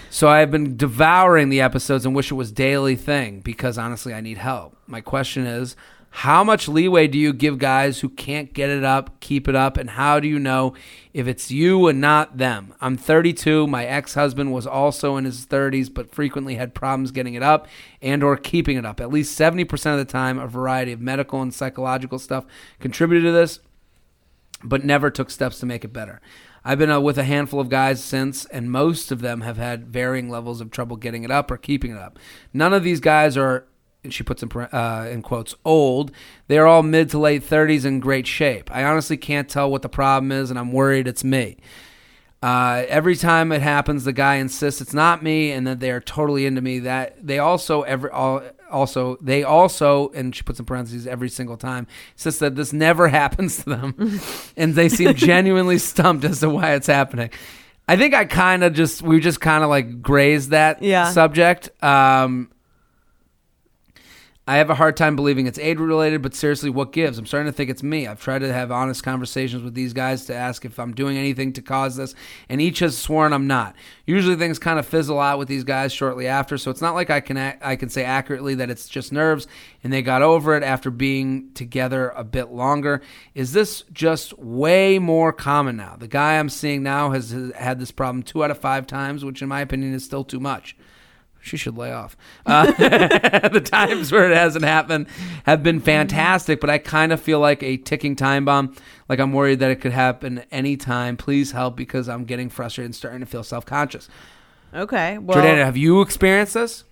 [0.09, 4.21] So I've been devouring the episodes and wish it was daily thing because honestly, I
[4.21, 4.75] need help.
[4.87, 5.75] My question is,
[6.15, 9.75] how much leeway do you give guys who can't get it up, keep it up,
[9.75, 10.73] and how do you know
[11.13, 12.73] if it's you and not them?
[12.79, 13.67] I'm 32.
[13.67, 17.67] My ex-husband was also in his 30s, but frequently had problems getting it up
[18.01, 19.01] and or keeping it up.
[19.01, 22.45] At least 70% of the time, a variety of medical and psychological stuff
[22.79, 23.59] contributed to this
[24.63, 26.21] but never took steps to make it better.
[26.63, 29.87] I've been uh, with a handful of guys since, and most of them have had
[29.87, 32.17] varying levels of trouble getting it up or keeping it up.
[32.53, 33.67] None of these guys are,
[34.13, 36.11] she puts in, uh, in quotes, old.
[36.47, 38.69] They're all mid to late 30s in great shape.
[38.73, 41.57] I honestly can't tell what the problem is, and I'm worried it's me.
[42.43, 45.99] Uh, every time it happens, the guy insists it's not me, and that they are
[46.01, 46.79] totally into me.
[46.79, 51.57] That they also every all, also they also, and she puts in parentheses every single
[51.57, 54.19] time, says that this never happens to them,
[54.57, 57.31] and they seem genuinely stumped as to why it's happening.
[57.87, 61.09] I think I kind of just we just kind of like grazed that Yeah.
[61.11, 61.69] subject.
[61.83, 62.51] Um,
[64.47, 67.17] I have a hard time believing it's aid related, but seriously, what gives?
[67.17, 68.05] I'm starting to think it's me.
[68.05, 71.51] I've tried to have honest conversations with these guys to ask if I'm doing anything
[71.53, 72.13] to cause this,
[72.47, 73.75] and each has sworn I'm not.
[74.05, 77.09] Usually things kind of fizzle out with these guys shortly after, so it's not like
[77.09, 79.47] I can I can say accurately that it's just nerves
[79.83, 83.01] and they got over it after being together a bit longer.
[83.33, 85.95] Is this just way more common now?
[85.97, 89.25] The guy I'm seeing now has, has had this problem 2 out of 5 times,
[89.25, 90.75] which in my opinion is still too much
[91.45, 92.17] she should lay off.
[92.45, 92.71] Uh,
[93.49, 95.07] the times where it hasn't happened
[95.45, 98.75] have been fantastic, but I kind of feel like a ticking time bomb.
[99.07, 101.17] Like I'm worried that it could happen anytime.
[101.17, 104.09] Please help because I'm getting frustrated and starting to feel self conscious.
[104.73, 105.17] Okay.
[105.19, 106.83] Well, Jordana, have you experienced this?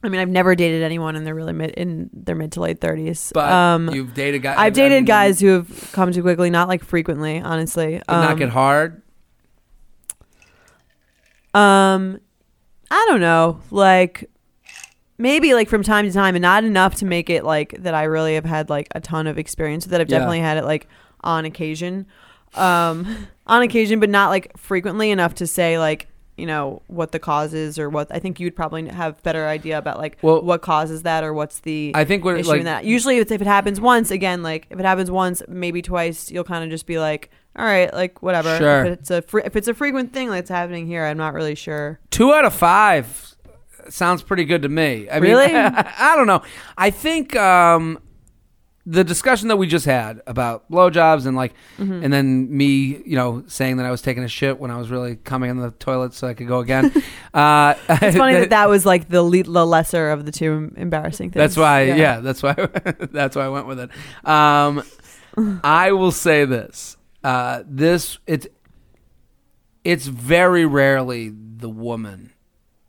[0.00, 2.80] I mean, I've never dated anyone in their really mid in their mid to late
[2.80, 3.32] thirties.
[3.34, 4.56] But um, you've dated guys.
[4.56, 7.94] I've dated guys who have come too quickly, not like frequently, honestly.
[7.94, 9.02] Did not Um, get hard.
[11.52, 12.20] Um,
[12.90, 13.60] I don't know.
[13.70, 14.28] Like
[15.18, 17.94] maybe like from time to time, and not enough to make it like that.
[17.94, 20.00] I really have had like a ton of experience that.
[20.00, 20.88] I've definitely had it like
[21.22, 22.06] on occasion,
[22.54, 26.08] um, on occasion, but not like frequently enough to say like
[26.38, 28.08] you know what the cause is or what.
[28.10, 31.60] I think you'd probably have better idea about like Well- what causes that or what's
[31.60, 32.84] the I think what issue like in that.
[32.84, 36.44] Usually, if, if it happens once, again, like if it happens once, maybe twice, you'll
[36.44, 38.56] kind of just be like, all right, like whatever.
[38.56, 38.84] Sure.
[38.84, 41.54] If it's a fre- if it's a frequent thing that's happening here, I'm not really
[41.54, 41.98] sure.
[42.10, 43.34] two out of five
[43.88, 45.08] sounds pretty good to me.
[45.10, 45.54] I mean, Really?
[45.54, 46.42] I don't know.
[46.76, 47.98] I think um,
[48.90, 52.02] the discussion that we just had about blowjobs and like, Mm-hmm.
[52.04, 54.88] and then me, you know, saying that I was taking a shit when I was
[54.90, 56.86] really coming in the toilet so I could go again.
[57.34, 61.30] uh, It's funny that that was like the le- the lesser of the two embarrassing
[61.32, 61.38] things.
[61.40, 62.20] That's why, yeah.
[62.20, 62.54] that's why,
[63.12, 63.90] that's why I went with it.
[64.26, 64.82] Um,
[65.62, 68.46] I will say this: uh, this it's
[69.84, 72.32] it's very rarely the woman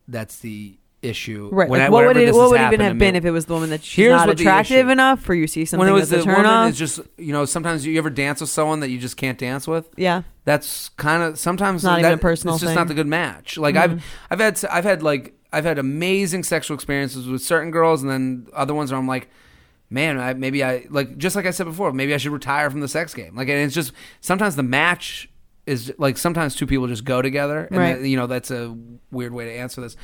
[0.08, 1.50] that's the issue.
[1.52, 1.70] Right.
[1.70, 3.84] Like, what would it, what would even have been if it was the woman that
[3.84, 6.32] she's Here's not attractive enough for you to see something when it was that's the
[6.32, 6.70] a turn woman off?
[6.72, 9.68] is just you know sometimes you ever dance with someone that you just can't dance
[9.68, 9.89] with.
[9.97, 10.24] yeah.
[10.45, 12.76] That's kind of sometimes Not that, even a personal It's just thing.
[12.76, 12.80] Mm-hmm.
[12.82, 13.58] not the good match.
[13.58, 18.02] Like I've I've had I've had like I've had amazing sexual experiences with certain girls,
[18.02, 19.30] and then other ones where I'm like,
[19.91, 22.80] man, I, maybe I like just like I said before, maybe I should retire from
[22.82, 23.36] the sex game.
[23.36, 23.91] Like, and it's just
[24.22, 25.30] sometimes the match
[25.68, 28.00] is like sometimes two people just go together, and Right.
[28.02, 28.76] that- you know that's a
[29.12, 29.95] weird way to answer this.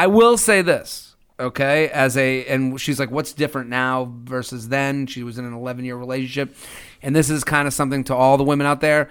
[0.00, 5.06] I will say this, okay, as a and she's like, what's different now versus then?
[5.06, 6.56] She was in an 11 year relationship,
[7.02, 9.10] and this is kind of something to all the women out there.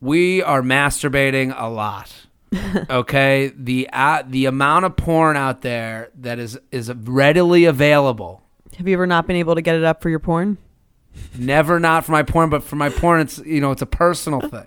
[0.00, 2.10] We are masturbating a lot.
[2.88, 8.40] okay, the uh, the amount of porn out there that is is readily available.
[8.78, 10.56] Have you ever not been able to get it up for your porn?
[11.36, 14.40] Never not for my porn, but for my porn, it's you know it's a personal
[14.48, 14.66] thing.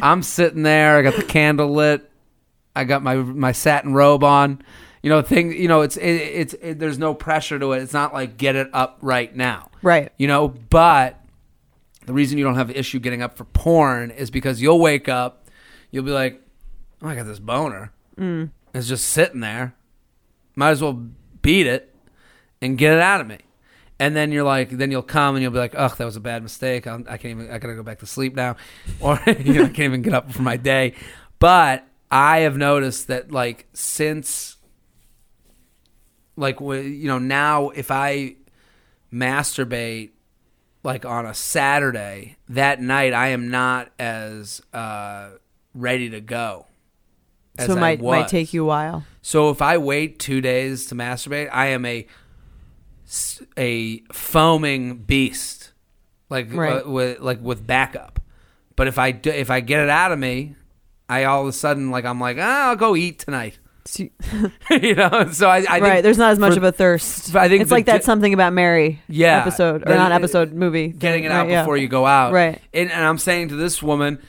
[0.00, 0.96] I'm sitting there.
[0.96, 2.08] I got the candle lit.
[2.74, 4.62] I got my my satin robe on.
[5.02, 5.52] You know, thing.
[5.52, 7.82] You know, it's it, it's it, there's no pressure to it.
[7.82, 9.70] It's not like get it up right now.
[9.82, 10.12] Right.
[10.16, 11.20] You know, but
[12.06, 15.08] the reason you don't have an issue getting up for porn is because you'll wake
[15.08, 15.48] up,
[15.90, 16.40] you'll be like,
[17.02, 18.50] "Oh, I got this boner." Mm.
[18.74, 19.74] It's just sitting there.
[20.54, 21.08] Might as well
[21.42, 21.94] beat it
[22.60, 23.38] and get it out of me.
[23.98, 26.20] And then you're like, then you'll come and you'll be like, "Ugh, that was a
[26.20, 26.86] bad mistake.
[26.86, 27.50] I'm, I can't even.
[27.50, 28.56] I gotta go back to sleep now,
[29.00, 30.94] or you know, I can't even get up for my day."
[31.38, 34.56] But I have noticed that, like, since,
[36.36, 38.36] like, you know, now if I
[39.12, 40.10] masturbate
[40.84, 45.30] like on a Saturday, that night I am not as uh,
[45.74, 46.66] ready to go.
[47.56, 49.04] as so it might might take you a while.
[49.22, 52.06] So if I wait two days to masturbate, I am a
[53.56, 55.72] a foaming beast,
[56.30, 56.84] like Right.
[56.84, 58.20] uh, with like with backup.
[58.74, 60.56] But if I do, if I get it out of me,
[61.08, 63.58] I all of a sudden like I'm like ah, I'll go eat tonight.
[63.84, 66.02] So you- you know, so I, I think right.
[66.02, 67.34] There's not as much for- of a thirst.
[67.34, 69.00] I think it's like that something about Mary.
[69.08, 70.88] Yeah, Episode or the- not episode movie.
[70.88, 71.62] getting it out right, yeah.
[71.62, 72.32] before you go out.
[72.32, 72.60] Right.
[72.72, 74.22] And, and I'm saying to this woman,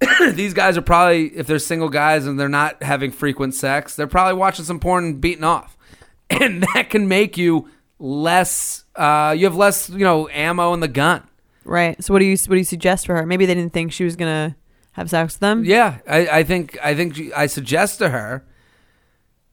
[0.32, 4.06] these guys are probably, if they're single guys and they're not having frequent sex, they're
[4.08, 5.76] probably watching some porn and beating off.
[6.30, 10.88] And that can make you less, uh, you have less, you know, ammo in the
[10.88, 11.22] gun.
[11.64, 12.02] Right.
[12.04, 13.24] So what do you what do you suggest for her?
[13.24, 14.54] Maybe they didn't think she was gonna
[14.98, 15.64] have sex with them.
[15.64, 15.98] Yeah.
[16.08, 18.44] I, I think, I think she- I suggest to her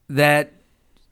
[0.10, 0.54] that,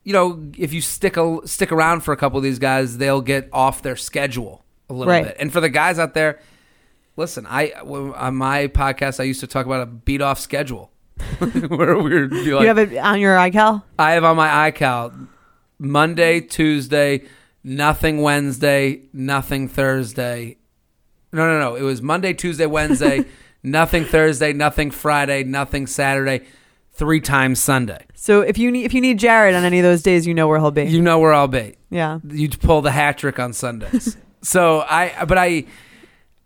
[0.03, 3.21] you know, if you stick a, stick around for a couple of these guys, they'll
[3.21, 5.25] get off their schedule a little Right.
[5.25, 5.37] bit.
[5.39, 6.39] And for the guys out there,
[7.15, 10.91] listen, I on uh, my podcast I used to talk about a beat off schedule.
[11.69, 13.83] Where we be like, you have it on your iCal.
[13.99, 15.27] I have on my iCal
[15.79, 17.23] Monday, Tuesday,
[17.63, 20.57] nothing Wednesday, nothing Thursday.
[21.31, 21.75] No, no, no.
[21.75, 23.25] It was Monday, Tuesday, Wednesday,
[23.63, 26.41] nothing Thursday, nothing Friday, nothing Saturday.
[26.95, 28.05] three times Sunday.
[28.13, 30.47] So if you need if you need Jared on any of those days, you know
[30.47, 30.83] where he'll be.
[30.83, 31.75] You know where I'll be.
[31.89, 32.19] yeah.
[32.29, 34.15] You'd pull the hat trick on Sundays.
[34.43, 35.65] so I, but I,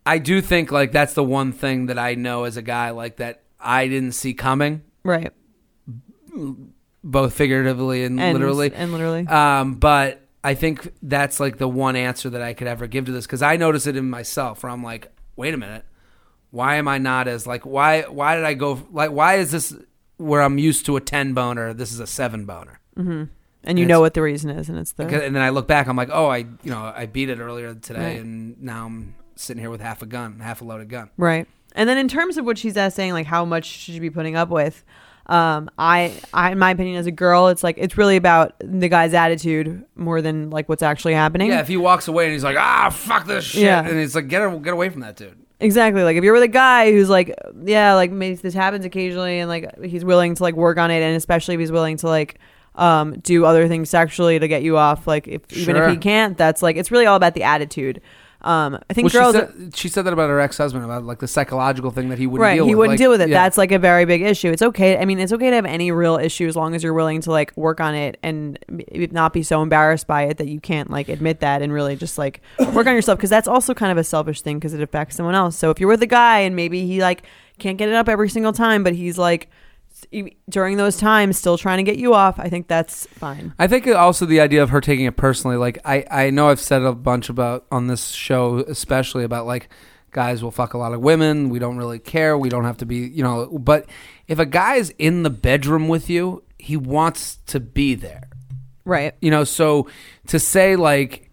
[0.06, 3.18] I do think like that's the one thing that I know as a guy like
[3.18, 5.34] that I didn't see coming, Right.
[7.04, 8.72] both figuratively and, And literally.
[8.74, 9.28] And literally.
[9.28, 13.12] Um, but I think that's like the one answer that I could ever give to
[13.12, 15.84] this because I notice it in myself where I'm like, wait a minute,
[16.52, 19.76] why am I not as like why why did I go like why is this
[20.18, 21.74] where I'm used to a ten boner?
[21.74, 22.80] This is a seven boner.
[22.96, 25.88] and you know what the reason is, and it's the And then I look back,
[25.88, 28.22] I'm like, oh, I you know I beat it earlier today, Right.
[28.22, 31.10] and now I'm sitting here with half a gun, half a loaded gun.
[31.18, 31.48] Right.
[31.76, 34.36] And then in terms of what she's saying, like how much should you be putting
[34.36, 34.84] up with?
[35.28, 38.88] Um, I, I, in my opinion, as a girl, it's like it's really about the
[38.88, 41.50] guy's attitude more than like what's actually happening.
[41.50, 43.86] Yeah, if he walks away and he's like, ah, fuck this shit, Yeah.
[43.86, 45.38] and it's like, get get away from that dude.
[45.60, 46.04] Exactly.
[46.04, 47.34] Like if you're with a guy who's like,
[47.64, 51.02] yeah, like maybe this happens occasionally, and like he's willing to like work on it,
[51.02, 52.40] and especially if he's willing to like
[52.76, 55.08] um do other things sexually to get you off.
[55.08, 58.02] Like if even if he can't, that's like it's really all about the attitude.
[58.48, 59.36] Um, I think Well, girls.
[59.36, 62.18] she said, she said that about her ex husband about like the psychological thing that
[62.18, 62.78] he wouldn't right deal he with.
[62.80, 63.44] wouldn't Like, deal with it yeah.
[63.44, 65.92] that's like a very big issue it's okay i mean it's okay to have any
[65.92, 68.58] real issue as long as you're willing to like work on it and
[69.12, 72.18] not be so embarrassed by it that you can't like admit that and really just
[72.18, 72.42] like
[72.74, 75.36] work on yourself because that's also kind of a selfish thing because it affects someone
[75.36, 77.24] else so if you're with a guy and maybe he like
[77.60, 79.50] can't get it up every single time but he's like
[80.50, 83.88] during those times still trying to get you off i think that's fine I think
[83.88, 86.94] also the idea of her taking it personally, like I, I know I've said a
[86.94, 89.70] bunch about on this show, especially about like
[90.12, 91.50] guys will fuck a lot of women.
[91.50, 92.38] We don't really care.
[92.38, 93.48] We don't have to be, you know.
[93.60, 93.86] But
[94.28, 98.30] if a guy's in the bedroom with you, he wants to be there.
[98.86, 99.90] right You know, so
[100.28, 101.30] to say like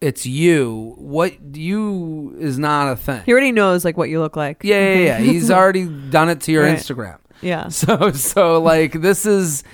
[0.00, 3.22] it's you, what you is not a thing.
[3.26, 5.18] he already knows like what you look like Yeah, yeah, yeah.
[5.32, 6.76] He's already done it to your Right.
[6.78, 7.18] Instagram.
[7.40, 9.64] Yeah So so like this is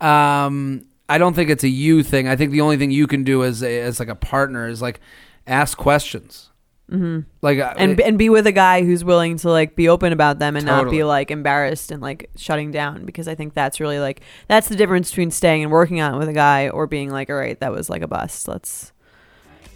[0.00, 2.28] um I don't think it's a you thing.
[2.28, 4.80] I think the only thing you can do as a, as like a partner is
[4.80, 5.00] like
[5.46, 6.50] ask questions.
[6.90, 7.20] Mm-hmm.
[7.40, 10.38] Like uh, and and be with a guy who's willing to like be open about
[10.38, 13.98] them and not be like embarrassed and like shutting down because I think that's really
[13.98, 17.10] like that's the difference between staying and working on it with a guy or being
[17.10, 18.92] like all right that was like a bust let's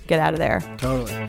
[0.06, 1.28] get out of there totally.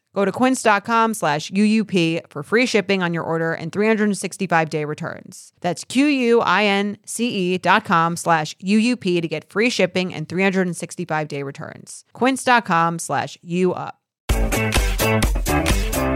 [0.13, 5.53] Go to quince.com slash UUP for free shipping on your order and 365 day returns.
[5.61, 12.03] That's Q-U-I-N-C-E dot com slash UUP to get free shipping and 365 day returns.
[12.13, 13.91] Quince.com slash UUP.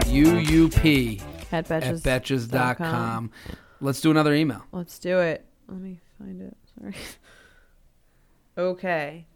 [0.06, 1.22] UUP
[1.52, 2.02] at at betches.com.
[2.02, 3.30] betches.com.
[3.80, 4.62] let's do another email.
[4.72, 5.44] Let's do it.
[5.68, 6.56] Let me find it.
[6.78, 6.94] Sorry.
[8.58, 9.26] okay.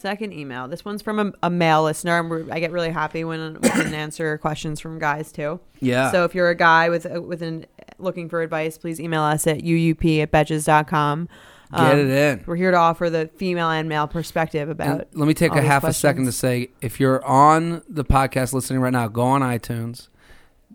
[0.00, 0.66] Second email.
[0.66, 2.46] This one's from a, a male listener.
[2.50, 5.60] I get really happy when we can answer questions from guys too.
[5.78, 6.10] Yeah.
[6.10, 7.66] So if you're a guy with uh, with an
[7.98, 11.28] looking for advice, please email us at uup at betches.com.
[11.76, 12.44] Get it in.
[12.46, 15.08] We're here to offer the female and male perspective And about.
[15.14, 18.80] let me take a half a second to say if you're on the podcast listening
[18.80, 20.08] right now, go on iTunes,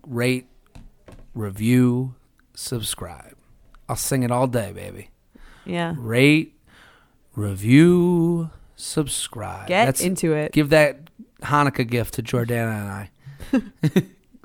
[0.06, 0.46] rate,
[1.34, 2.14] review,
[2.54, 3.36] subscribe.
[3.88, 5.10] I'll sing it all day, baby.
[5.66, 5.94] Yeah.
[5.98, 6.54] Rate,
[7.34, 9.66] review, subscribe.
[9.66, 10.52] Get That's- into it.
[10.52, 11.10] Give that
[11.42, 13.10] Hanukkah gift to Jordana and I.
[13.82, 13.88] Let's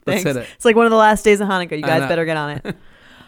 [0.05, 0.23] Thanks.
[0.23, 0.47] hit it.
[0.55, 1.77] It's like one of the last days of Hanukkah.
[1.77, 2.75] You guys better get on it.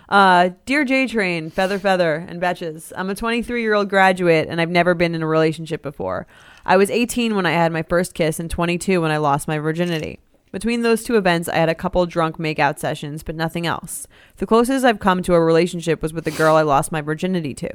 [0.09, 4.61] Uh, Dear J Train, Feather Feather, and Betches, I'm a 23 year old graduate and
[4.61, 6.27] I've never been in a relationship before.
[6.65, 9.57] I was 18 when I had my first kiss and 22 when I lost my
[9.57, 10.19] virginity.
[10.51, 14.05] Between those two events, I had a couple drunk makeout sessions, but nothing else.
[14.37, 17.55] The closest I've come to a relationship was with the girl I lost my virginity
[17.55, 17.71] to.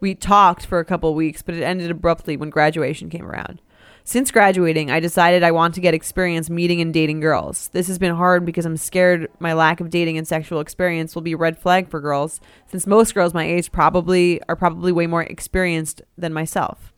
[0.00, 3.60] We talked for a couple weeks, but it ended abruptly when graduation came around.
[4.04, 7.68] Since graduating, I decided I want to get experience meeting and dating girls.
[7.74, 11.22] This has been hard because I'm scared my lack of dating and sexual experience will
[11.22, 15.06] be a red flag for girls, since most girls my age probably are probably way
[15.06, 16.94] more experienced than myself.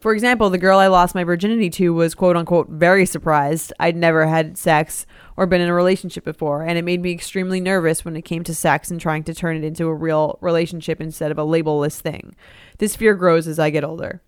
[0.00, 3.96] For example, the girl I lost my virginity to was quote unquote very surprised I'd
[3.96, 5.04] never had sex
[5.36, 8.42] or been in a relationship before, and it made me extremely nervous when it came
[8.44, 12.00] to sex and trying to turn it into a real relationship instead of a labelless
[12.00, 12.34] thing.
[12.78, 14.22] This fear grows as I get older.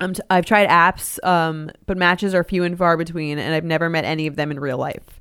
[0.00, 4.04] I've tried apps, um, but matches are few and far between, and I've never met
[4.04, 5.18] any of them in real life.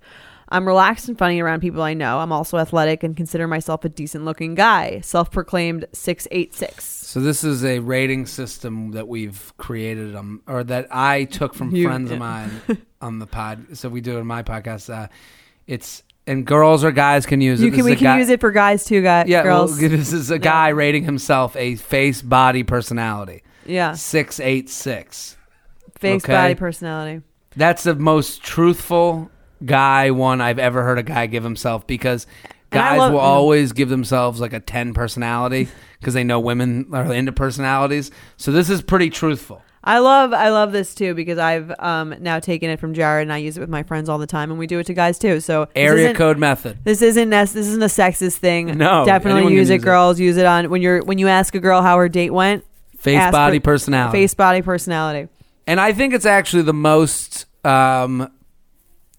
[0.49, 2.19] I'm relaxed and funny around people I know.
[2.19, 5.01] I'm also athletic and consider myself a decent looking guy.
[5.01, 6.83] Self proclaimed 686.
[6.85, 11.75] So this is a rating system that we've created, um, or that I took from
[11.75, 12.51] You- friends of mine
[13.01, 13.77] on the pod.
[13.77, 14.93] So we do it in my podcast.
[14.93, 15.07] Uh,
[15.67, 17.65] it's and girls or guys can use it.
[17.65, 19.27] You can, we can guy- use it for guys too, guys.
[19.27, 19.79] Yeah, well, girls.
[19.79, 23.43] this is a guy rating himself a face, body, personality.
[23.65, 25.37] yeah, Six eight six.
[25.99, 26.33] face, okay.
[26.33, 27.21] body, personality.
[27.55, 29.31] That's the most truthful
[29.65, 32.25] guy one I've ever heard a guy give himself because
[32.71, 35.67] And guys love- will always give themselves like a 10 personality
[35.99, 38.11] because they know women are into personalities.
[38.37, 39.61] So this is pretty truthful.
[39.83, 43.31] I love I love this too because I've um, now taken it from Jared and
[43.31, 45.17] I use it with my friends all the time and we do it to guys
[45.17, 45.39] too.
[45.39, 46.79] So Area code method.
[46.83, 48.77] This isn't this isn't a sexist thing.
[48.77, 49.85] No, definitely use it, use it.
[49.85, 50.19] girls.
[50.19, 52.65] Use it on when you're when you ask a girl how her date went.
[52.97, 54.17] Face, body, for- personality.
[54.17, 55.29] Face, body, personality.
[55.67, 58.29] And I think it's actually the most um,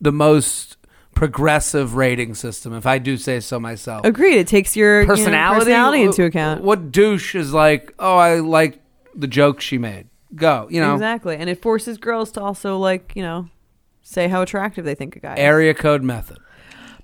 [0.00, 0.76] the most
[1.14, 4.06] progressive rating system, if I do say so myself.
[4.06, 4.38] Agreed.
[4.38, 6.62] It takes your you know, personality, personality into account.
[6.62, 7.92] What douche is like?
[7.98, 8.80] Oh, I like
[9.14, 10.08] the joke she made.
[10.34, 10.92] Go, you know.
[10.92, 13.48] exactly, and it forces girls to also like you know
[14.02, 15.40] say how attractive they think a guy is.
[15.40, 16.38] Area code method.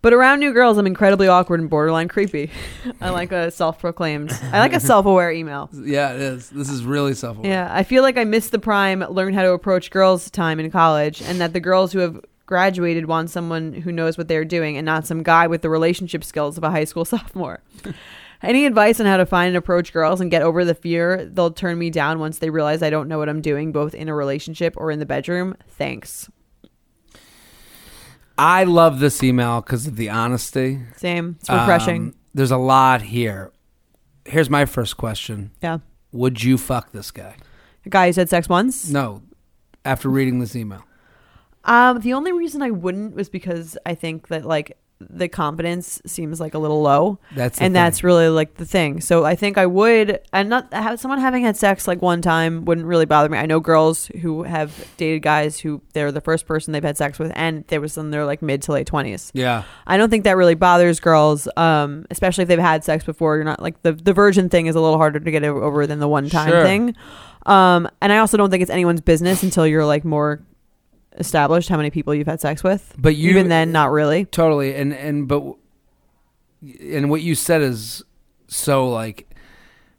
[0.02, 2.50] But around new girls, I'm incredibly awkward and borderline creepy.
[3.00, 4.30] I like a self-proclaimed.
[4.52, 5.70] I like a self-aware email.
[5.82, 6.50] Yeah, it is.
[6.50, 7.38] This is really self.
[7.38, 7.50] Aware.
[7.50, 10.70] Yeah, I feel like I missed the prime learn how to approach girls time in
[10.70, 14.76] college, and that the girls who have graduated want someone who knows what they're doing
[14.76, 17.62] and not some guy with the relationship skills of a high school sophomore.
[18.42, 21.50] Any advice on how to find and approach girls and get over the fear they'll
[21.50, 24.14] turn me down once they realize I don't know what I'm doing, both in a
[24.14, 25.56] relationship or in the bedroom?
[25.68, 26.28] Thanks.
[28.36, 30.80] I love this email because of the honesty.
[30.96, 31.36] Same.
[31.40, 32.02] It's refreshing.
[32.02, 33.52] Um, there's a lot here.
[34.24, 35.78] Here's my first question: yeah.
[36.12, 37.36] Would you fuck this guy?
[37.86, 38.90] A guy who said sex once?
[38.90, 39.22] No.
[39.84, 40.82] After reading this email,
[41.64, 44.76] Um, the only reason I wouldn't was because I think that like
[45.10, 47.18] the confidence seems like a little low.
[47.34, 47.72] that's and thing.
[47.72, 49.00] that's really like the thing.
[49.00, 52.64] So I think I would, and not have someone having had sex like one time
[52.64, 53.36] wouldn't really bother me.
[53.36, 57.18] I know girls who have dated guys who they're the first person they've had sex
[57.18, 59.30] with, and there was in their like mid to late twenties.
[59.34, 59.64] yeah.
[59.86, 63.34] I don't think that really bothers girls, um, especially if they've had sex before.
[63.36, 65.98] You're not like the the virgin thing is a little harder to get over than
[65.98, 66.62] the one time Sure.
[66.62, 66.94] thing.
[67.46, 70.40] Um, and I also don't think it's anyone's business until you're like more
[71.16, 72.94] established how many people you've had sex with.
[72.98, 74.24] But you Even then, not really.
[74.26, 75.42] totally and and but
[76.80, 78.02] and what you said is
[78.48, 79.28] so like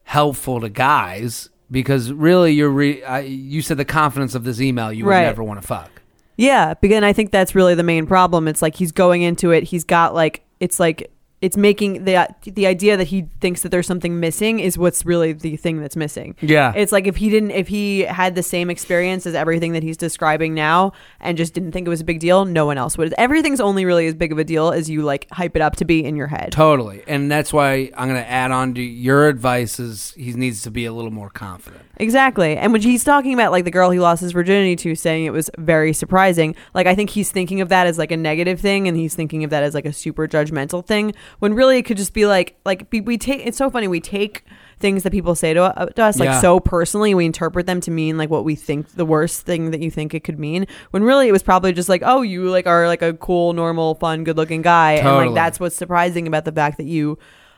[0.04, 4.92] helpful to guys because really you're re- I, you said the confidence of this email
[4.94, 5.24] you would Right.
[5.24, 5.90] never want to fuck.
[6.38, 8.48] Yeah, because I think that's really the main problem.
[8.48, 9.64] It's like he's going into it.
[9.64, 11.12] He's got like it's like
[11.42, 15.34] it's making the the idea that he thinks that there's something missing is what's really
[15.34, 16.36] the thing that's missing.
[16.42, 16.72] Yeah.
[16.76, 19.98] It's like if he didn't if he had the same experience as everything that he's
[19.98, 23.14] describing now and just didn't think it was a big deal, no one else would.
[23.18, 25.86] Everything's only really as big of a deal as you like hype it up to
[25.86, 26.52] be in your head.
[26.52, 27.04] Totally.
[27.06, 30.72] And that's why I'm going to add on to your advice is he needs to
[30.72, 31.84] be a little more confident.
[31.98, 32.58] Exactly.
[32.58, 35.34] And when he's talking about like the girl he lost his virginity to saying it
[35.34, 38.88] was very surprising, like I think he's thinking of that as like a negative thing
[38.88, 41.14] and he's thinking of that as like a super judgmental thing.
[41.40, 44.00] When really it could just be like like we, we take it's so funny we
[44.00, 44.44] take
[44.80, 46.42] things that people say to, uh, to us like Yeah.
[46.42, 49.80] so personally we interpret them to mean like what we think the worst thing that
[49.82, 52.68] you think it could mean when really it was probably just like oh you like
[52.68, 56.44] are like a cool normal fun good looking guy and like that's what's surprising about
[56.46, 57.18] the fact that you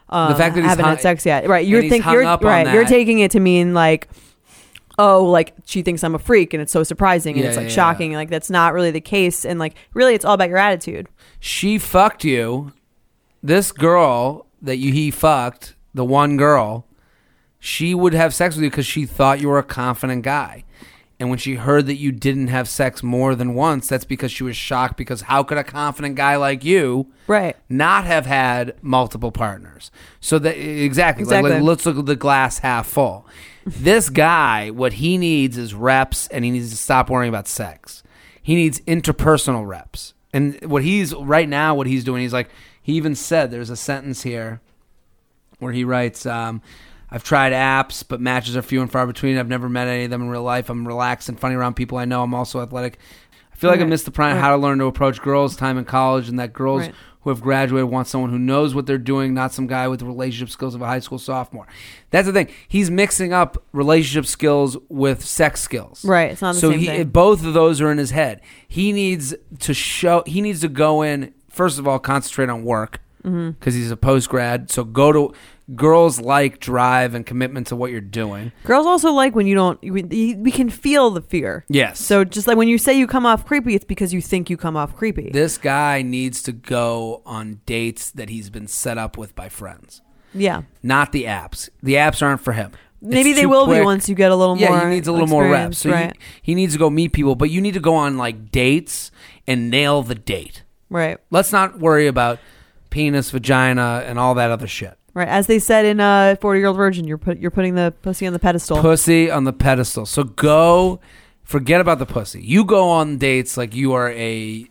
[0.10, 2.72] uh, The fact that haven't hung- had sex yet right you're he's think you're right
[2.74, 4.08] you're taking it to mean like
[5.00, 7.68] oh like she thinks i'm a freak and it's so surprising and Yeah, it's like
[7.68, 10.58] yeah, shocking like that's not really the case and like really it's all about your
[10.60, 11.08] attitude
[11.40, 12.74] she fucked you.
[13.48, 16.86] This girl that you he fucked, the one girl,
[17.60, 20.66] she would have sex with you because she thought you were a confident guy.
[21.18, 24.44] And when she heard that you didn't have sex more than once, that's because she
[24.44, 24.98] was shocked.
[24.98, 29.92] Because how could a confident guy like you right not have had multiple partners?
[30.20, 31.62] So that exactly, Like, Exactly.
[31.66, 33.26] let's look at the glass half full.
[33.66, 38.04] this guy, what he needs is reps, and he needs to stop worrying about sex.
[38.44, 40.14] He needs interpersonal reps.
[40.34, 42.50] And what he's right now, what he's doing, he's like,
[42.88, 44.62] he even said there's a sentence here
[45.60, 46.62] where he writes, um,
[47.12, 49.38] I've tried apps, but matches are few and far between.
[49.38, 50.70] I've never met any of them in real life.
[50.70, 52.24] I'm relaxed and funny around people I know.
[52.24, 52.98] I'm also athletic.
[53.52, 54.42] I feel like I missed the prime Right.
[54.42, 56.94] how to learn to approach girls' time in college, and that girls Right.
[57.22, 60.06] who have graduated want someone who knows what they're doing, not some guy with the
[60.06, 61.68] relationship skills of a high school sophomore.
[62.10, 62.48] That's the thing.
[62.70, 66.06] He's mixing up relationship skills with sex skills.
[66.06, 67.08] Right, it's not the so same he, thing.
[67.10, 68.40] both of those are in his head.
[68.66, 70.24] He needs to show.
[70.26, 73.70] He needs to go in first of all, concentrate on work because Mm-hmm.
[73.72, 74.72] he's a post grad.
[74.72, 75.34] So go to
[75.76, 78.54] girls like drive and commitment to what you're doing.
[78.64, 79.82] Girls also like when you don't.
[79.82, 81.66] We, we can feel the fear.
[81.68, 82.00] Yes.
[82.00, 84.56] So just like when you say you come off creepy, it's because you think you
[84.56, 85.30] come off creepy.
[85.32, 90.02] this guy needs to go on dates that he's been set up with by friends,
[90.34, 90.62] yeah.
[90.82, 91.68] not the apps.
[91.84, 92.72] The apps aren't for him.
[93.02, 94.78] Maybe It's they will be once you get a little yeah, more.
[94.78, 95.80] Yeah, he needs a little more reps.
[95.80, 96.14] So right.
[96.42, 99.12] he, he needs to go meet people, but you need to go on like dates
[99.46, 100.64] and nail the date.
[100.90, 101.18] Right.
[101.32, 102.40] Let's not worry about
[102.90, 104.98] penis, vagina, and all that other shit.
[105.14, 105.28] Right.
[105.28, 108.28] As they said in uh, Forty Year Old Virgin, you're put you're putting the pussy
[108.28, 108.80] on the pedestal.
[108.82, 110.06] Pussy on the pedestal.
[110.06, 111.00] So go,
[111.44, 112.42] forget about the pussy.
[112.44, 114.68] You go on dates like you are a,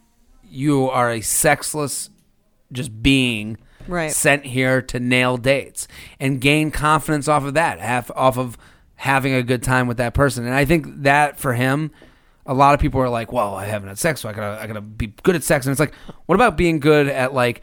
[0.49, 2.11] you are a sexless,
[2.73, 3.59] just being
[3.89, 4.11] Right.
[4.11, 5.87] sent here to nail dates
[6.19, 8.59] and gain confidence off of that, have, off of
[8.97, 10.45] having a good time with that person.
[10.45, 11.93] And I think that for him,
[12.47, 14.67] a lot of people are like, "Well, I haven't had sex, so I gotta, I
[14.67, 15.95] gotta be good at sex." And it's like,
[16.27, 17.63] what about being good at like,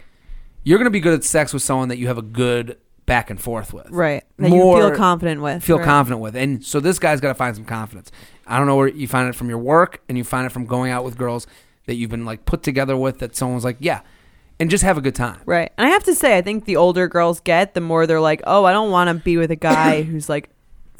[0.63, 3.41] you're gonna be good at sex with someone that you have a good back and
[3.41, 4.23] forth with, right.
[4.38, 5.63] That More- you feel confident with.
[5.63, 5.86] feel right.
[5.86, 6.36] confident with.
[6.36, 8.11] And so this guy's got to find some confidence.
[8.47, 10.65] I don't know where you find it from your work and you find it from
[10.65, 11.47] going out with girls
[11.86, 14.01] that you've been like put together with that someone's like, yeah,
[14.59, 15.41] and just have a good time.
[15.45, 15.71] Right.
[15.77, 18.41] And I have to say, I think the older girls get, the more they're like,
[18.45, 20.49] oh, I don't want to be with a guy who's like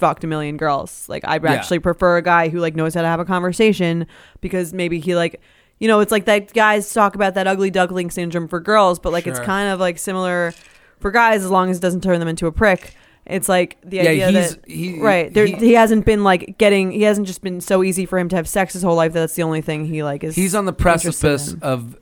[0.04, 1.08] fucked a million girls.
[1.08, 1.54] Like, I'd Yeah.
[1.54, 4.06] actually prefer a guy who like knows how to have a conversation
[4.42, 5.40] because maybe he like,
[5.80, 9.14] you know, it's like that guys talk about that ugly duckling syndrome for girls, but
[9.14, 10.54] like it's kind of like similar
[11.00, 12.96] for guys as long as it doesn't turn them into a prick.
[13.26, 16.56] It's like the Yeah, idea he's- that he- right there, he- he, hasn't been like
[16.58, 16.92] getting.
[16.92, 19.14] He hasn't just been so easy for him to have sex his whole life.
[19.14, 20.36] That that's the only thing he like is.
[20.36, 21.96] He's on the precipice of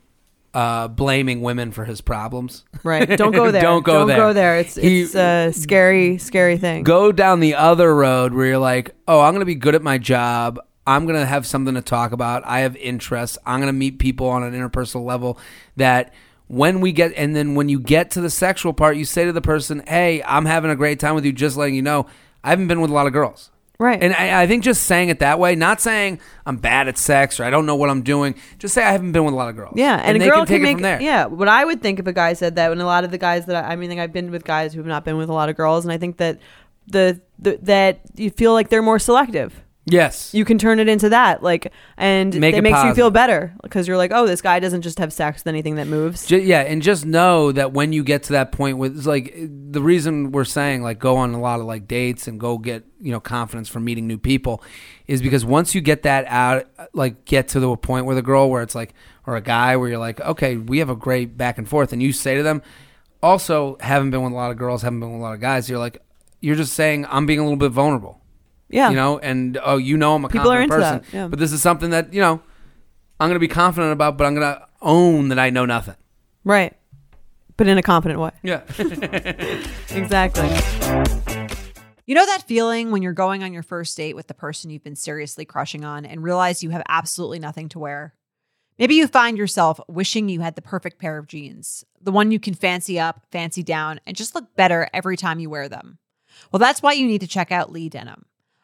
[0.54, 2.64] uh, blaming women for his problems.
[2.84, 3.08] Right.
[3.16, 3.62] Don't go there.
[3.62, 4.16] Don't go Don't there.
[4.16, 4.58] go there.
[4.58, 6.82] It's He- it's a scary, scary thing.
[6.84, 9.82] Go down the other road where you're like, oh, I'm going to be good at
[9.82, 10.58] my job.
[10.86, 12.42] I'm going to have something to talk about.
[12.44, 13.38] I have interests.
[13.46, 15.38] I'm going to meet people on an interpersonal level
[15.76, 16.12] that
[16.48, 19.32] when we get, and then when you get to the sexual part, you say to
[19.32, 22.06] the person, hey, I'm having a great time with you, just letting you know,
[22.44, 23.50] I haven't been with a lot of girls.
[23.82, 24.00] Right.
[24.00, 27.40] And I, I think just saying it that way, not saying I'm bad at sex
[27.40, 29.48] or I don't know what I'm doing, just say I haven't been with a lot
[29.48, 29.74] of girls.
[29.76, 31.02] yeah, and, they a girl can take make it from there.
[31.02, 31.26] yeah.
[31.26, 33.46] What I would think if a guy said that, and a lot of the guys
[33.46, 35.48] that I, I mean, I've been with guys who have not been with a lot
[35.48, 36.38] of girls, and I think that
[36.86, 39.64] the, the that you feel like they're more selective.
[39.84, 40.32] Yes.
[40.32, 43.12] You can turn it into that, like, and Make it, it makes you feel positive.
[43.14, 46.24] better because you're like, oh, this guy doesn't just have sex with anything that moves.
[46.24, 49.34] Ju- yeah, and just know that when you get to that point with it's like
[49.36, 52.84] the reason we're saying like go on a lot of like dates and go get
[53.00, 54.62] you know confidence from meeting new people
[55.08, 58.48] is because once you get that out like get to the point with a girl
[58.50, 58.94] where it's like
[59.26, 62.00] or a guy where you're like okay we have a great back and forth and
[62.00, 62.62] you say to them
[63.22, 65.68] also haven't been with a lot of girls haven't been with a lot of guys
[65.68, 66.00] you're like
[66.40, 68.20] you're just saying I'm being a little bit vulnerable
[68.72, 71.16] yeah, you know and oh you know I'm a People are confident into person that,
[71.16, 71.28] yeah.
[71.28, 72.42] but this is something that you know
[73.20, 75.96] I'm gonna be confident about but I'm gonna own that I know nothing
[76.44, 76.74] right,
[77.56, 78.32] but in a confident way.
[78.42, 78.62] yeah
[79.90, 80.48] Exactly.
[82.04, 84.82] You know that feeling when you're going on your first date with the person you've
[84.82, 88.14] been seriously crushing on and realize you have absolutely nothing to wear?
[88.78, 92.40] Maybe you find yourself wishing you had the perfect pair of jeans, the one you
[92.40, 95.98] can fancy up, fancy down, and just look better every time you wear them.
[96.50, 98.24] Well, that's why you need to check out Lee Denim.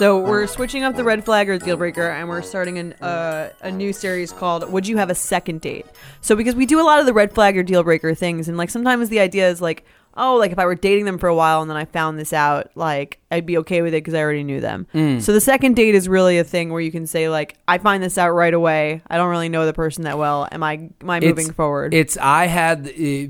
[0.00, 3.50] So we're switching up the red flag or deal breaker, and we're starting an, uh,
[3.60, 5.84] a new series called "Would You Have a Second Date?"
[6.22, 8.56] So because we do a lot of the red flag or deal breaker things, and
[8.56, 9.84] like sometimes the idea is like,
[10.16, 12.32] oh, like if I were dating them for a while and then I found this
[12.32, 14.86] out, like I'd be okay with it because I already knew them.
[15.20, 18.02] So the second date is really a thing where you can say like, I find
[18.02, 19.02] this out right away.
[19.06, 20.48] I don't really know the person that well.
[20.50, 21.92] Am I am I moving forward?
[21.92, 22.84] It's I had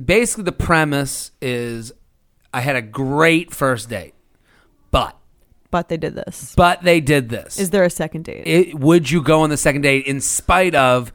[0.06, 1.90] basically the premise is
[2.54, 4.14] I had a great first date,
[4.92, 5.16] but
[5.70, 6.54] but they did this.
[6.56, 7.58] but they did this.
[7.58, 8.46] Is there a second date?
[8.46, 11.12] it, would you go on the second date in spite of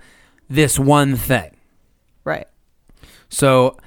[0.50, 1.52] this one thing?
[2.24, 2.48] right.
[3.30, 3.78] So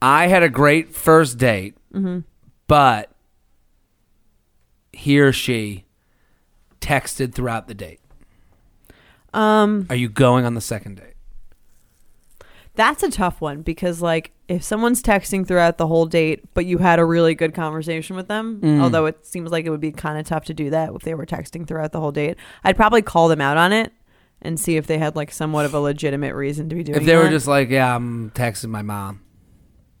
[0.00, 2.20] I had a great first date, Mm-hmm.
[2.66, 3.10] but
[4.92, 5.84] he or she
[6.80, 8.00] texted throughout the date.
[9.32, 11.13] Um, Are you going on the second date?
[12.76, 16.78] That's a tough one because like if someone's texting throughout the whole date, but you
[16.78, 18.80] had a really good conversation with them, Mm.
[18.80, 21.14] although it seems like it would be kind of tough to do that if they
[21.14, 23.92] were texting throughout the whole date, I'd probably call them out on it
[24.42, 26.98] and see if they had like somewhat of a legitimate reason to be doing.
[26.98, 29.20] If they were just like, yeah, I'm texting my mom.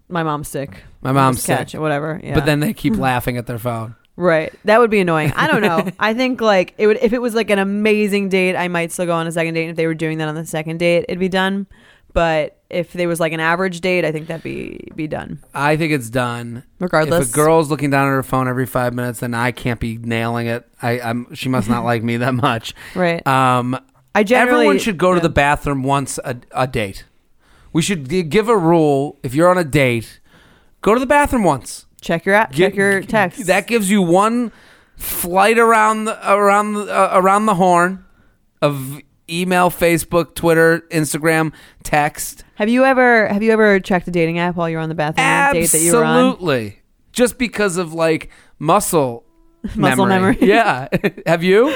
[0.08, 1.56] my mom's sick, My mom's sick.
[1.56, 2.20] catch it, whatever.
[2.22, 2.34] Yeah.
[2.34, 3.96] But then they keep laughing at their phone.
[4.16, 4.52] Right.
[4.64, 5.32] That would be annoying.
[5.34, 5.90] I don't know.
[5.98, 9.06] I think like it would if it was like an amazing date, I might still
[9.06, 9.62] go on a second date.
[9.62, 11.66] And if they were doing that on the second date, it'd be done.
[12.14, 15.40] But if there was like an average date, I think that'd be be done.
[15.52, 16.62] I think it's done.
[16.78, 17.28] Regardless.
[17.28, 19.98] If a girl's looking down at her phone every five minutes, then I can't be
[19.98, 20.66] nailing it.
[20.80, 21.34] I, I'm.
[21.34, 22.72] She must not like me that much.
[22.94, 23.24] Right.
[23.26, 23.76] Um,
[24.14, 27.04] I generally everyone should go to the bathroom once a, a date.
[27.72, 29.18] We should g- give a rule.
[29.24, 30.20] If you're on a date,
[30.80, 31.86] go to the bathroom once.
[32.00, 33.46] check your app, check your text.
[33.46, 34.52] That gives you one
[34.96, 38.04] flight around the around the, uh, around the horn
[38.62, 39.00] of
[39.30, 41.52] email, Facebook, Twitter, Instagram,
[41.82, 42.44] text.
[42.56, 45.26] have you ever have you ever checked a dating app while you're on the bathroom
[45.26, 46.16] on a date that you were on?
[46.32, 46.80] Absolutely.
[47.12, 49.24] Just because of like muscle
[49.76, 50.36] Muscle memory.
[50.40, 50.88] yeah.
[51.26, 51.68] have you?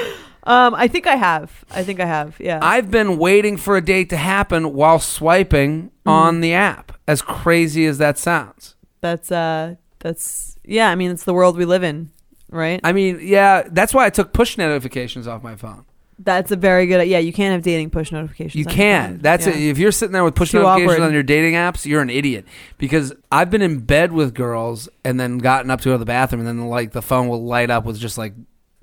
[0.44, 1.64] Um, I think I have.
[1.70, 2.36] I think I have.
[2.40, 2.59] Yeah.
[2.62, 6.11] I've been waiting for a date to happen while swiping Mm.
[6.11, 6.92] on the app.
[7.07, 8.76] As crazy as that sounds.
[9.01, 10.88] that's uh that's yeah.
[10.90, 12.11] I mean, it's the world we live in,
[12.51, 12.80] right?
[12.84, 15.84] I mean, yeah, that's why I took push notifications off my phone.
[16.21, 17.07] That's a very good.
[17.07, 18.57] Yeah, you can't have dating push notifications.
[18.57, 19.23] You can't.
[19.23, 19.53] That's Yeah.
[19.55, 19.61] it.
[19.71, 21.07] If you're sitting there with push Too notifications awkward.
[21.07, 22.45] on your dating apps, you're an idiot.
[22.77, 26.05] Because I've been in bed with girls and then gotten up to go to the
[26.05, 28.35] bathroom, and then like the phone will light up with just like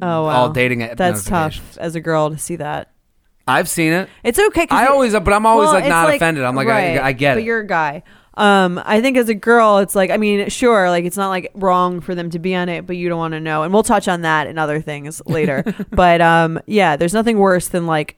[0.01, 0.29] Oh wow.
[0.29, 2.91] all dating app That's tough as a girl to see that.
[3.47, 4.09] I've seen it.
[4.23, 4.65] It's okay.
[4.71, 6.43] I always, but I'm always well, like not offended.
[6.43, 7.45] I'm like, right, I, I get but it.
[7.45, 8.01] you're a guy.
[8.37, 11.51] Um, I think as a girl, it's like, I mean, sure, like it's not like
[11.55, 13.63] wrong for them to be on it, but you don't want to know.
[13.63, 15.63] And we'll touch on that and other things later.
[15.91, 18.17] but um, yeah, there's nothing worse than like,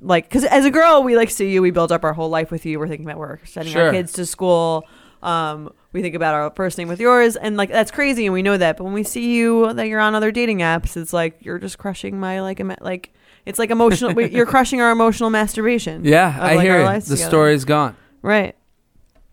[0.00, 2.50] like, because as a girl, we like see you, we build up our whole life
[2.50, 2.78] with you.
[2.78, 3.86] We're thinking about we're sending Sure.
[3.86, 4.84] our kids to school.
[5.22, 8.42] Um, we think about our first name with yours, and like that's crazy, and we
[8.42, 8.76] know that.
[8.76, 11.78] But when we see you that you're on other dating apps, it's like you're just
[11.78, 13.14] crushing my like, emo- like
[13.46, 14.12] it's like emotional.
[14.12, 16.04] we- you're crushing our emotional masturbation.
[16.04, 17.30] yeah, of, I like, hear lives The together.
[17.30, 17.96] story's gone.
[18.22, 18.54] right?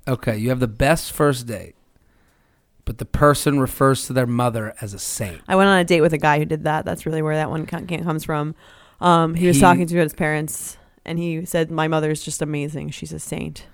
[0.08, 1.76] Okay, you have the best first date,
[2.86, 5.42] but the person refers to their mother as a saint.
[5.48, 6.84] I went on a date with a guy who did that.
[6.86, 8.56] That's really where that one con- comes from.
[9.00, 12.90] Um, he was He- talking to his parents, and he said, "My mother's just amazing.
[12.90, 13.66] She's a saint."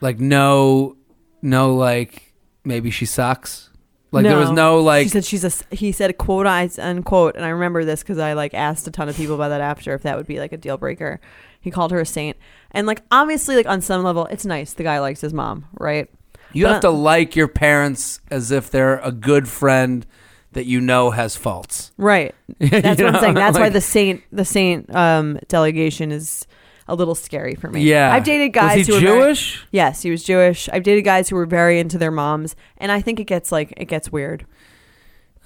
[0.00, 0.96] Like no,
[1.40, 2.32] no, like
[2.64, 3.70] maybe she sucks.
[4.10, 5.46] Like there was no like She said she's a.
[5.46, 9.08] s- He said quote unquote, and I remember this because I like asked a ton
[9.08, 11.18] of people about that after if that would be like a deal breaker.
[11.62, 12.36] He called her a saint,
[12.72, 14.74] and like obviously like on some level it's nice.
[14.74, 16.10] The guy likes his mom, right?
[16.52, 20.04] you but- have to like your parents as if they're a good friend
[20.52, 21.92] that you know has faults.
[21.96, 22.34] Right.
[22.58, 23.20] That's what I'm know?
[23.20, 23.34] saying.
[23.34, 26.46] That's why Like- the saint the saint um, delegation is
[26.88, 27.82] a little scary for me.
[27.84, 29.66] Yeah, I've dated guys Was he who were very- Jewish?
[29.70, 30.68] Yes, he was Jewish.
[30.70, 33.72] I've dated guys who were very into their moms, and I think it gets like
[33.78, 34.44] it gets weird,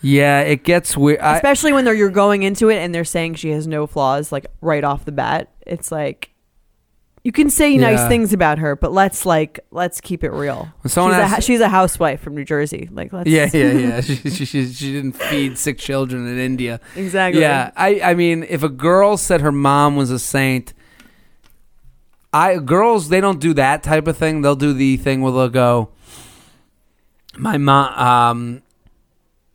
[0.07, 1.21] yeah, it gets weird.
[1.21, 4.31] I, especially when they're you're going into it and they're saying she has no flaws
[4.33, 5.51] like right off the bat.
[5.67, 6.31] It's like,
[7.25, 8.09] you can say nice Yeah.
[8.09, 10.69] things about her, but let's like let's keep it real.
[10.83, 12.89] When someone she's, a, asks- she's a housewife from New Jersey.
[12.93, 14.01] Like let's Yeah, yeah, yeah.
[14.01, 16.79] she, she, she, she didn't feed sick children in India.
[16.95, 17.41] exactly.
[17.41, 20.73] Yeah, I, I mean, if a girl said her mom was a saint,
[22.33, 24.43] I girls they don't do that type of thing.
[24.43, 25.89] They'll do the thing where they'll go,
[27.37, 27.93] my mom.
[27.99, 28.63] Um,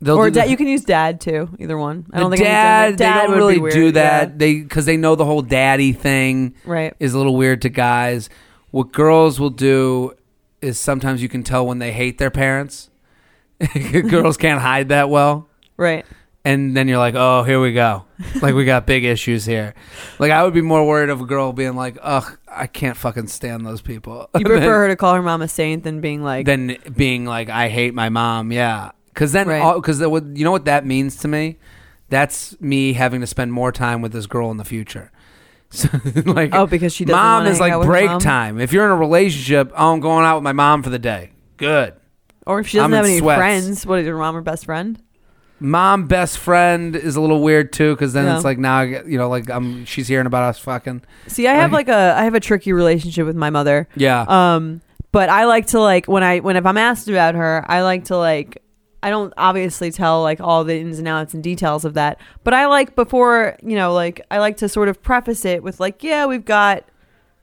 [0.02, 1.48] they'll Or do the- dad, you can use dad too.
[1.58, 2.04] Either one.
[2.12, 2.96] I don't think dad.
[2.96, 4.28] dad they don't would really weird, do that.
[4.30, 4.34] yeah.
[4.36, 6.94] They because they know the whole daddy thing Right.
[7.00, 8.28] is a little weird to guys.
[8.70, 10.12] What girls will do
[10.60, 12.90] is sometimes you can tell when they hate their parents.
[14.08, 16.04] girls can't hide that well Right.
[16.44, 18.04] and then you're like, oh, here we go.
[18.40, 19.74] Like we got big issues here.
[20.18, 23.28] Like I would be more worried of a girl being like, ugh, I can't fucking
[23.28, 24.28] stand those people.
[24.36, 27.48] You prefer her to call her mom a saint than being like than being like,
[27.50, 28.50] I hate my mom.
[28.52, 29.74] Yeah, because then, Right.
[29.74, 31.58] because you know what that means to me.
[32.08, 35.10] That's me having to spend more time with this girl in the future.
[35.74, 35.88] So,
[36.26, 38.20] like, Oh, because she doesn't mom wanna is hang like with break mom?
[38.20, 38.60] time.
[38.60, 41.30] If you're in a relationship, oh, I'm going out with my mom for the day.
[41.56, 41.94] Good.
[42.46, 43.38] Or if she doesn't I'm have in any sweats.
[43.38, 45.00] friends, what is your mom or best friend?
[45.60, 48.34] mom best friend is a little weird too because then Yeah.
[48.34, 51.46] it's like now I get- you know like I'm she's hearing about us fucking See,
[51.46, 53.86] I have Like- like a I have a tricky relationship with my mother.
[53.94, 54.80] yeah Um,
[55.12, 58.06] but I like to like when I when if I'm asked about her, I like
[58.06, 58.61] to like
[59.02, 62.54] I don't obviously tell like all the ins and outs and details of that, but
[62.54, 66.02] I like before you know like I like to sort of preface it with like
[66.02, 66.84] yeah we've got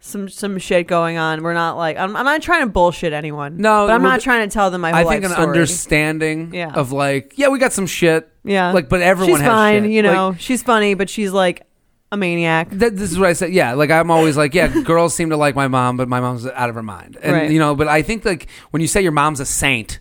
[0.01, 1.43] some some shit going on.
[1.43, 3.57] We're not like I'm, I'm not trying to bullshit anyone.
[3.57, 5.47] No, but I'm well, not trying to tell them my whole I think an story.
[5.47, 6.71] understanding Yeah.
[6.73, 9.83] of like yeah we got some shit yeah, like but everyone she's has fine.
[9.83, 9.91] shit.
[9.91, 11.65] You Like, know, she's funny, but she's like
[12.11, 12.69] a maniac.
[12.71, 13.51] that, this is what I said.
[13.53, 16.47] Yeah, like I'm always like, yeah, girls seem to like my mom, but my mom's
[16.47, 17.17] out of her mind.
[17.21, 17.51] And Right.
[17.51, 19.99] you know, but I think like when you say your mom's a saint,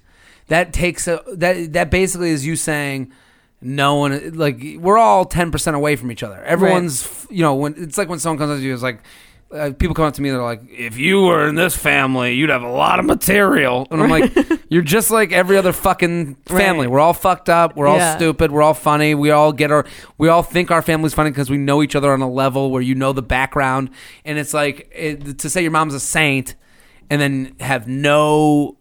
[0.49, 3.13] that takes a that that basically is you saying
[3.61, 6.43] no one like we're all ten percent away from each other.
[6.45, 9.01] Everyone's you know when it's like when someone comes up to you, it's like.
[9.51, 12.51] Uh, people come up to me, they're like, "If you were in this family, you'd
[12.51, 14.31] have a lot of material." And I'm like,
[14.69, 16.87] "You're just like every other fucking family.
[16.87, 16.93] Right.
[16.93, 17.75] We're all fucked up.
[17.75, 18.15] We're all Yeah.
[18.15, 18.53] stupid.
[18.53, 19.15] We're all funny.
[19.15, 19.87] We all get our.
[20.19, 22.83] We all think our family's funny because we know each other on a level where
[22.83, 23.89] you know the background.
[24.27, 26.55] And it's like it, to say your mom's a saint,
[27.09, 28.77] and then have no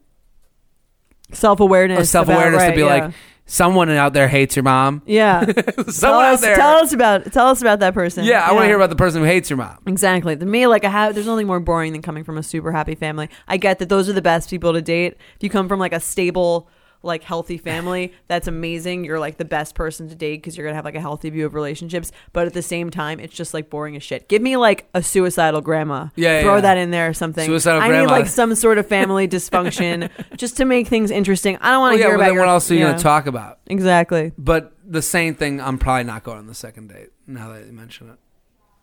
[1.32, 2.10] Self awareness.
[2.10, 3.14] self awareness to be like
[3.48, 5.02] someone out there hates your mom.
[5.06, 5.46] yeah.
[5.46, 6.56] tell someone out there.
[6.56, 8.26] tell us about tell us about that person.
[8.26, 9.78] yeah, I want to hear about the person who hates your mom.
[9.88, 10.36] Exactly.
[10.36, 12.96] To me, like I have, there's nothing more boring than coming from a super happy
[12.96, 13.30] family.
[13.48, 15.14] I get that those are the best people to date.
[15.36, 16.70] If you come from like a stable,
[17.04, 19.06] like healthy family, that's amazing.
[19.06, 21.46] You're like the best person to date because you're gonna have like a healthy view
[21.46, 22.12] of relationships.
[22.34, 24.28] But at the same time, it's just like boring as shit.
[24.28, 26.08] Give me like a suicidal grandma.
[26.16, 26.62] Yeah, throw yeah.
[26.62, 27.46] that in there or something.
[27.46, 28.06] Suicidal I grandma.
[28.06, 31.58] need like some sort of family dysfunction just to make things interesting.
[31.62, 32.80] I don't want Well, to yeah, hear well, about then your, what else are you
[32.82, 33.60] yeah, to talk about?
[33.68, 34.32] Exactly.
[34.38, 37.10] But the same thing, I'm probably not going on the second date.
[37.28, 38.18] Now that you mention it,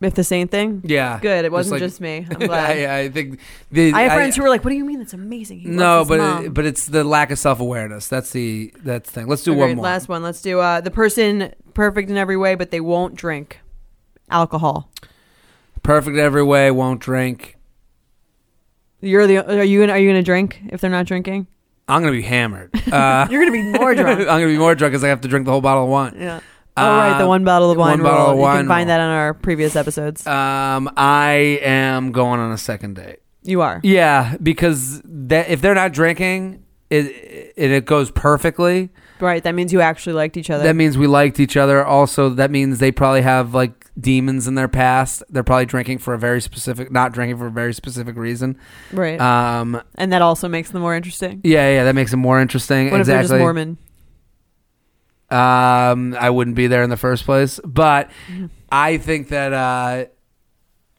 [0.01, 0.81] If the same thing.
[0.83, 1.45] yeah, Good.
[1.45, 2.27] It wasn't like- just me.
[2.29, 2.77] I'm glad.
[2.77, 3.39] I, I think
[3.71, 4.99] the I have friends who were like, "What do you mean?
[4.99, 8.07] That's amazing." He no, but it, but it's the lack of self awareness.
[8.09, 9.27] That's the that's the thing.
[9.27, 9.83] Let's do one more.
[9.83, 10.21] Last one.
[10.21, 13.61] Let's do uh, the person perfect in every way, but they won't drink
[14.29, 14.91] alcohol.
[15.81, 16.69] Perfect every way.
[16.71, 17.55] Won't drink.
[19.01, 19.37] You're the.
[19.59, 21.47] Are you gonna Are you gonna drink if they're not drinking?
[21.87, 22.71] I'm gonna be hammered.
[22.91, 24.19] Uh, You're gonna be more drunk.
[24.21, 26.15] I'm gonna be more drunk because I have to drink the whole bottle of wine.
[26.19, 26.39] yeah.
[26.77, 28.31] Oh right, the Uh, one bottle of wine one bottle rule.
[28.31, 28.97] of you wine can find rule.
[28.97, 30.25] that on our previous episodes.
[30.27, 33.19] Um, I am going on a second date.
[33.43, 33.79] you are.
[33.83, 37.05] Yeah, because that if they're not drinking, it
[37.55, 38.89] it, it goes perfectly.
[39.21, 39.41] Right.
[39.41, 40.63] That means you actually liked each other.
[40.65, 41.85] That means we liked each other.
[41.85, 45.23] Also, that means they probably have like demons in their past.
[45.29, 48.57] They're probably drinking for a very specific, not drinking for a very specific reason.
[48.91, 49.19] right.
[49.21, 51.39] Um, and that also makes them more interesting.
[51.45, 52.91] yeah, yeah, that makes them more interesting.
[52.91, 53.37] What if they're exactly.
[53.37, 53.77] just Mormon?
[55.29, 58.45] Um, I wouldn't be there in the first place, but Mm-hmm.
[58.71, 60.05] I think that uh,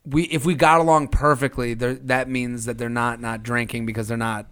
[0.04, 4.08] we if we got along perfectly, there, that means that they're not not drinking because
[4.08, 4.46] they're not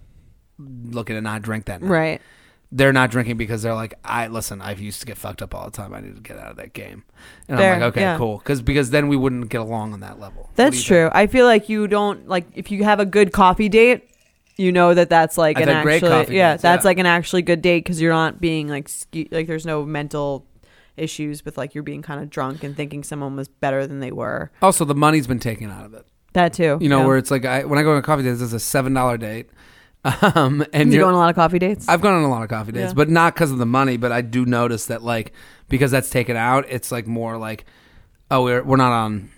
[0.58, 1.88] looking to not drink that night.
[1.88, 2.22] Right.
[2.70, 4.60] They're not drinking because they're like, I listen.
[4.60, 5.94] I've used to get fucked up all the time.
[5.94, 7.04] I need to get out of that game.
[7.48, 8.18] And Fair, I'm like, okay, yeah.
[8.18, 10.50] cool, because because then we wouldn't get along on that level.
[10.56, 11.08] That's true.
[11.12, 14.10] I feel like you don't like if you have a good coffee date,
[14.56, 16.88] you know that that's like I've an actually yeah, dates, that's yeah.
[16.88, 20.46] like an actually good date because you're not being like ske- like there's no mental
[20.96, 24.12] issues with like you're being kind of drunk and thinking someone was better than they
[24.12, 24.50] were.
[24.62, 26.06] Also, the money's been taken out of it.
[26.34, 26.78] That too.
[26.80, 27.06] You know, yeah.
[27.06, 28.94] where it's like I, when I go on a coffee date, this is a seven
[28.94, 29.50] dollar date,
[30.04, 31.88] um, and you you're go on a lot of coffee dates.
[31.88, 32.94] I've gone on a lot of coffee dates, Yeah.
[32.94, 33.96] but not because of the money.
[33.96, 35.32] But I do notice that like
[35.68, 37.64] because that's taken out, it's like more like,
[38.30, 39.30] oh, we're we're not on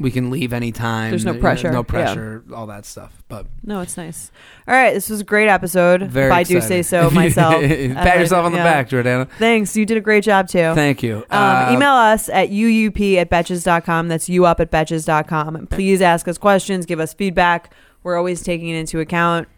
[0.00, 1.10] we can leave anytime.
[1.10, 1.70] There's no pressure.
[1.70, 1.82] no Yeah.
[1.82, 3.22] pressure, all that stuff.
[3.28, 4.30] But No, it's nice.
[4.66, 6.02] All right, this was a great episode.
[6.02, 6.84] very if I do say excited.
[6.86, 7.54] so myself.
[7.62, 8.64] Pat yourself on the yeah.
[8.64, 9.28] back, Jordana.
[9.38, 9.76] Thanks.
[9.76, 10.74] You did a great job too.
[10.74, 11.18] Thank you.
[11.30, 14.08] Um, Uh, email us at uup at betches.com.
[14.08, 15.68] That's you up at betches.com.
[15.68, 17.72] Please ask us questions, give us feedback.
[18.02, 19.48] We're always taking it into account.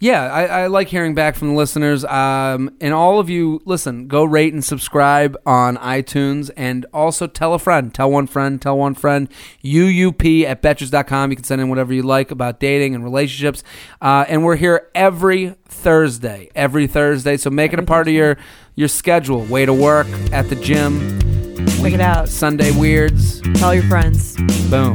[0.00, 2.04] Yeah, I, I like hearing back from the listeners.
[2.04, 7.52] Um, and all of you, listen, go rate and subscribe on iTunes and also tell
[7.52, 7.92] a friend.
[7.92, 9.28] Tell one friend, tell one friend.
[9.64, 11.30] UUP at Betches.com.
[11.30, 13.64] You can send in whatever you like about dating and relationships.
[14.00, 16.48] Uh, and we're here every Thursday.
[16.54, 17.36] Every Thursday.
[17.36, 18.36] So make it a part of your,
[18.76, 19.44] your schedule.
[19.44, 21.18] Way to work, at the gym,
[21.88, 22.28] Check it out.
[22.28, 23.40] Sunday weirds.
[23.54, 24.36] Tell your friends.
[24.68, 24.94] Boom.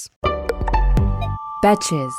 [1.61, 2.13] Betches.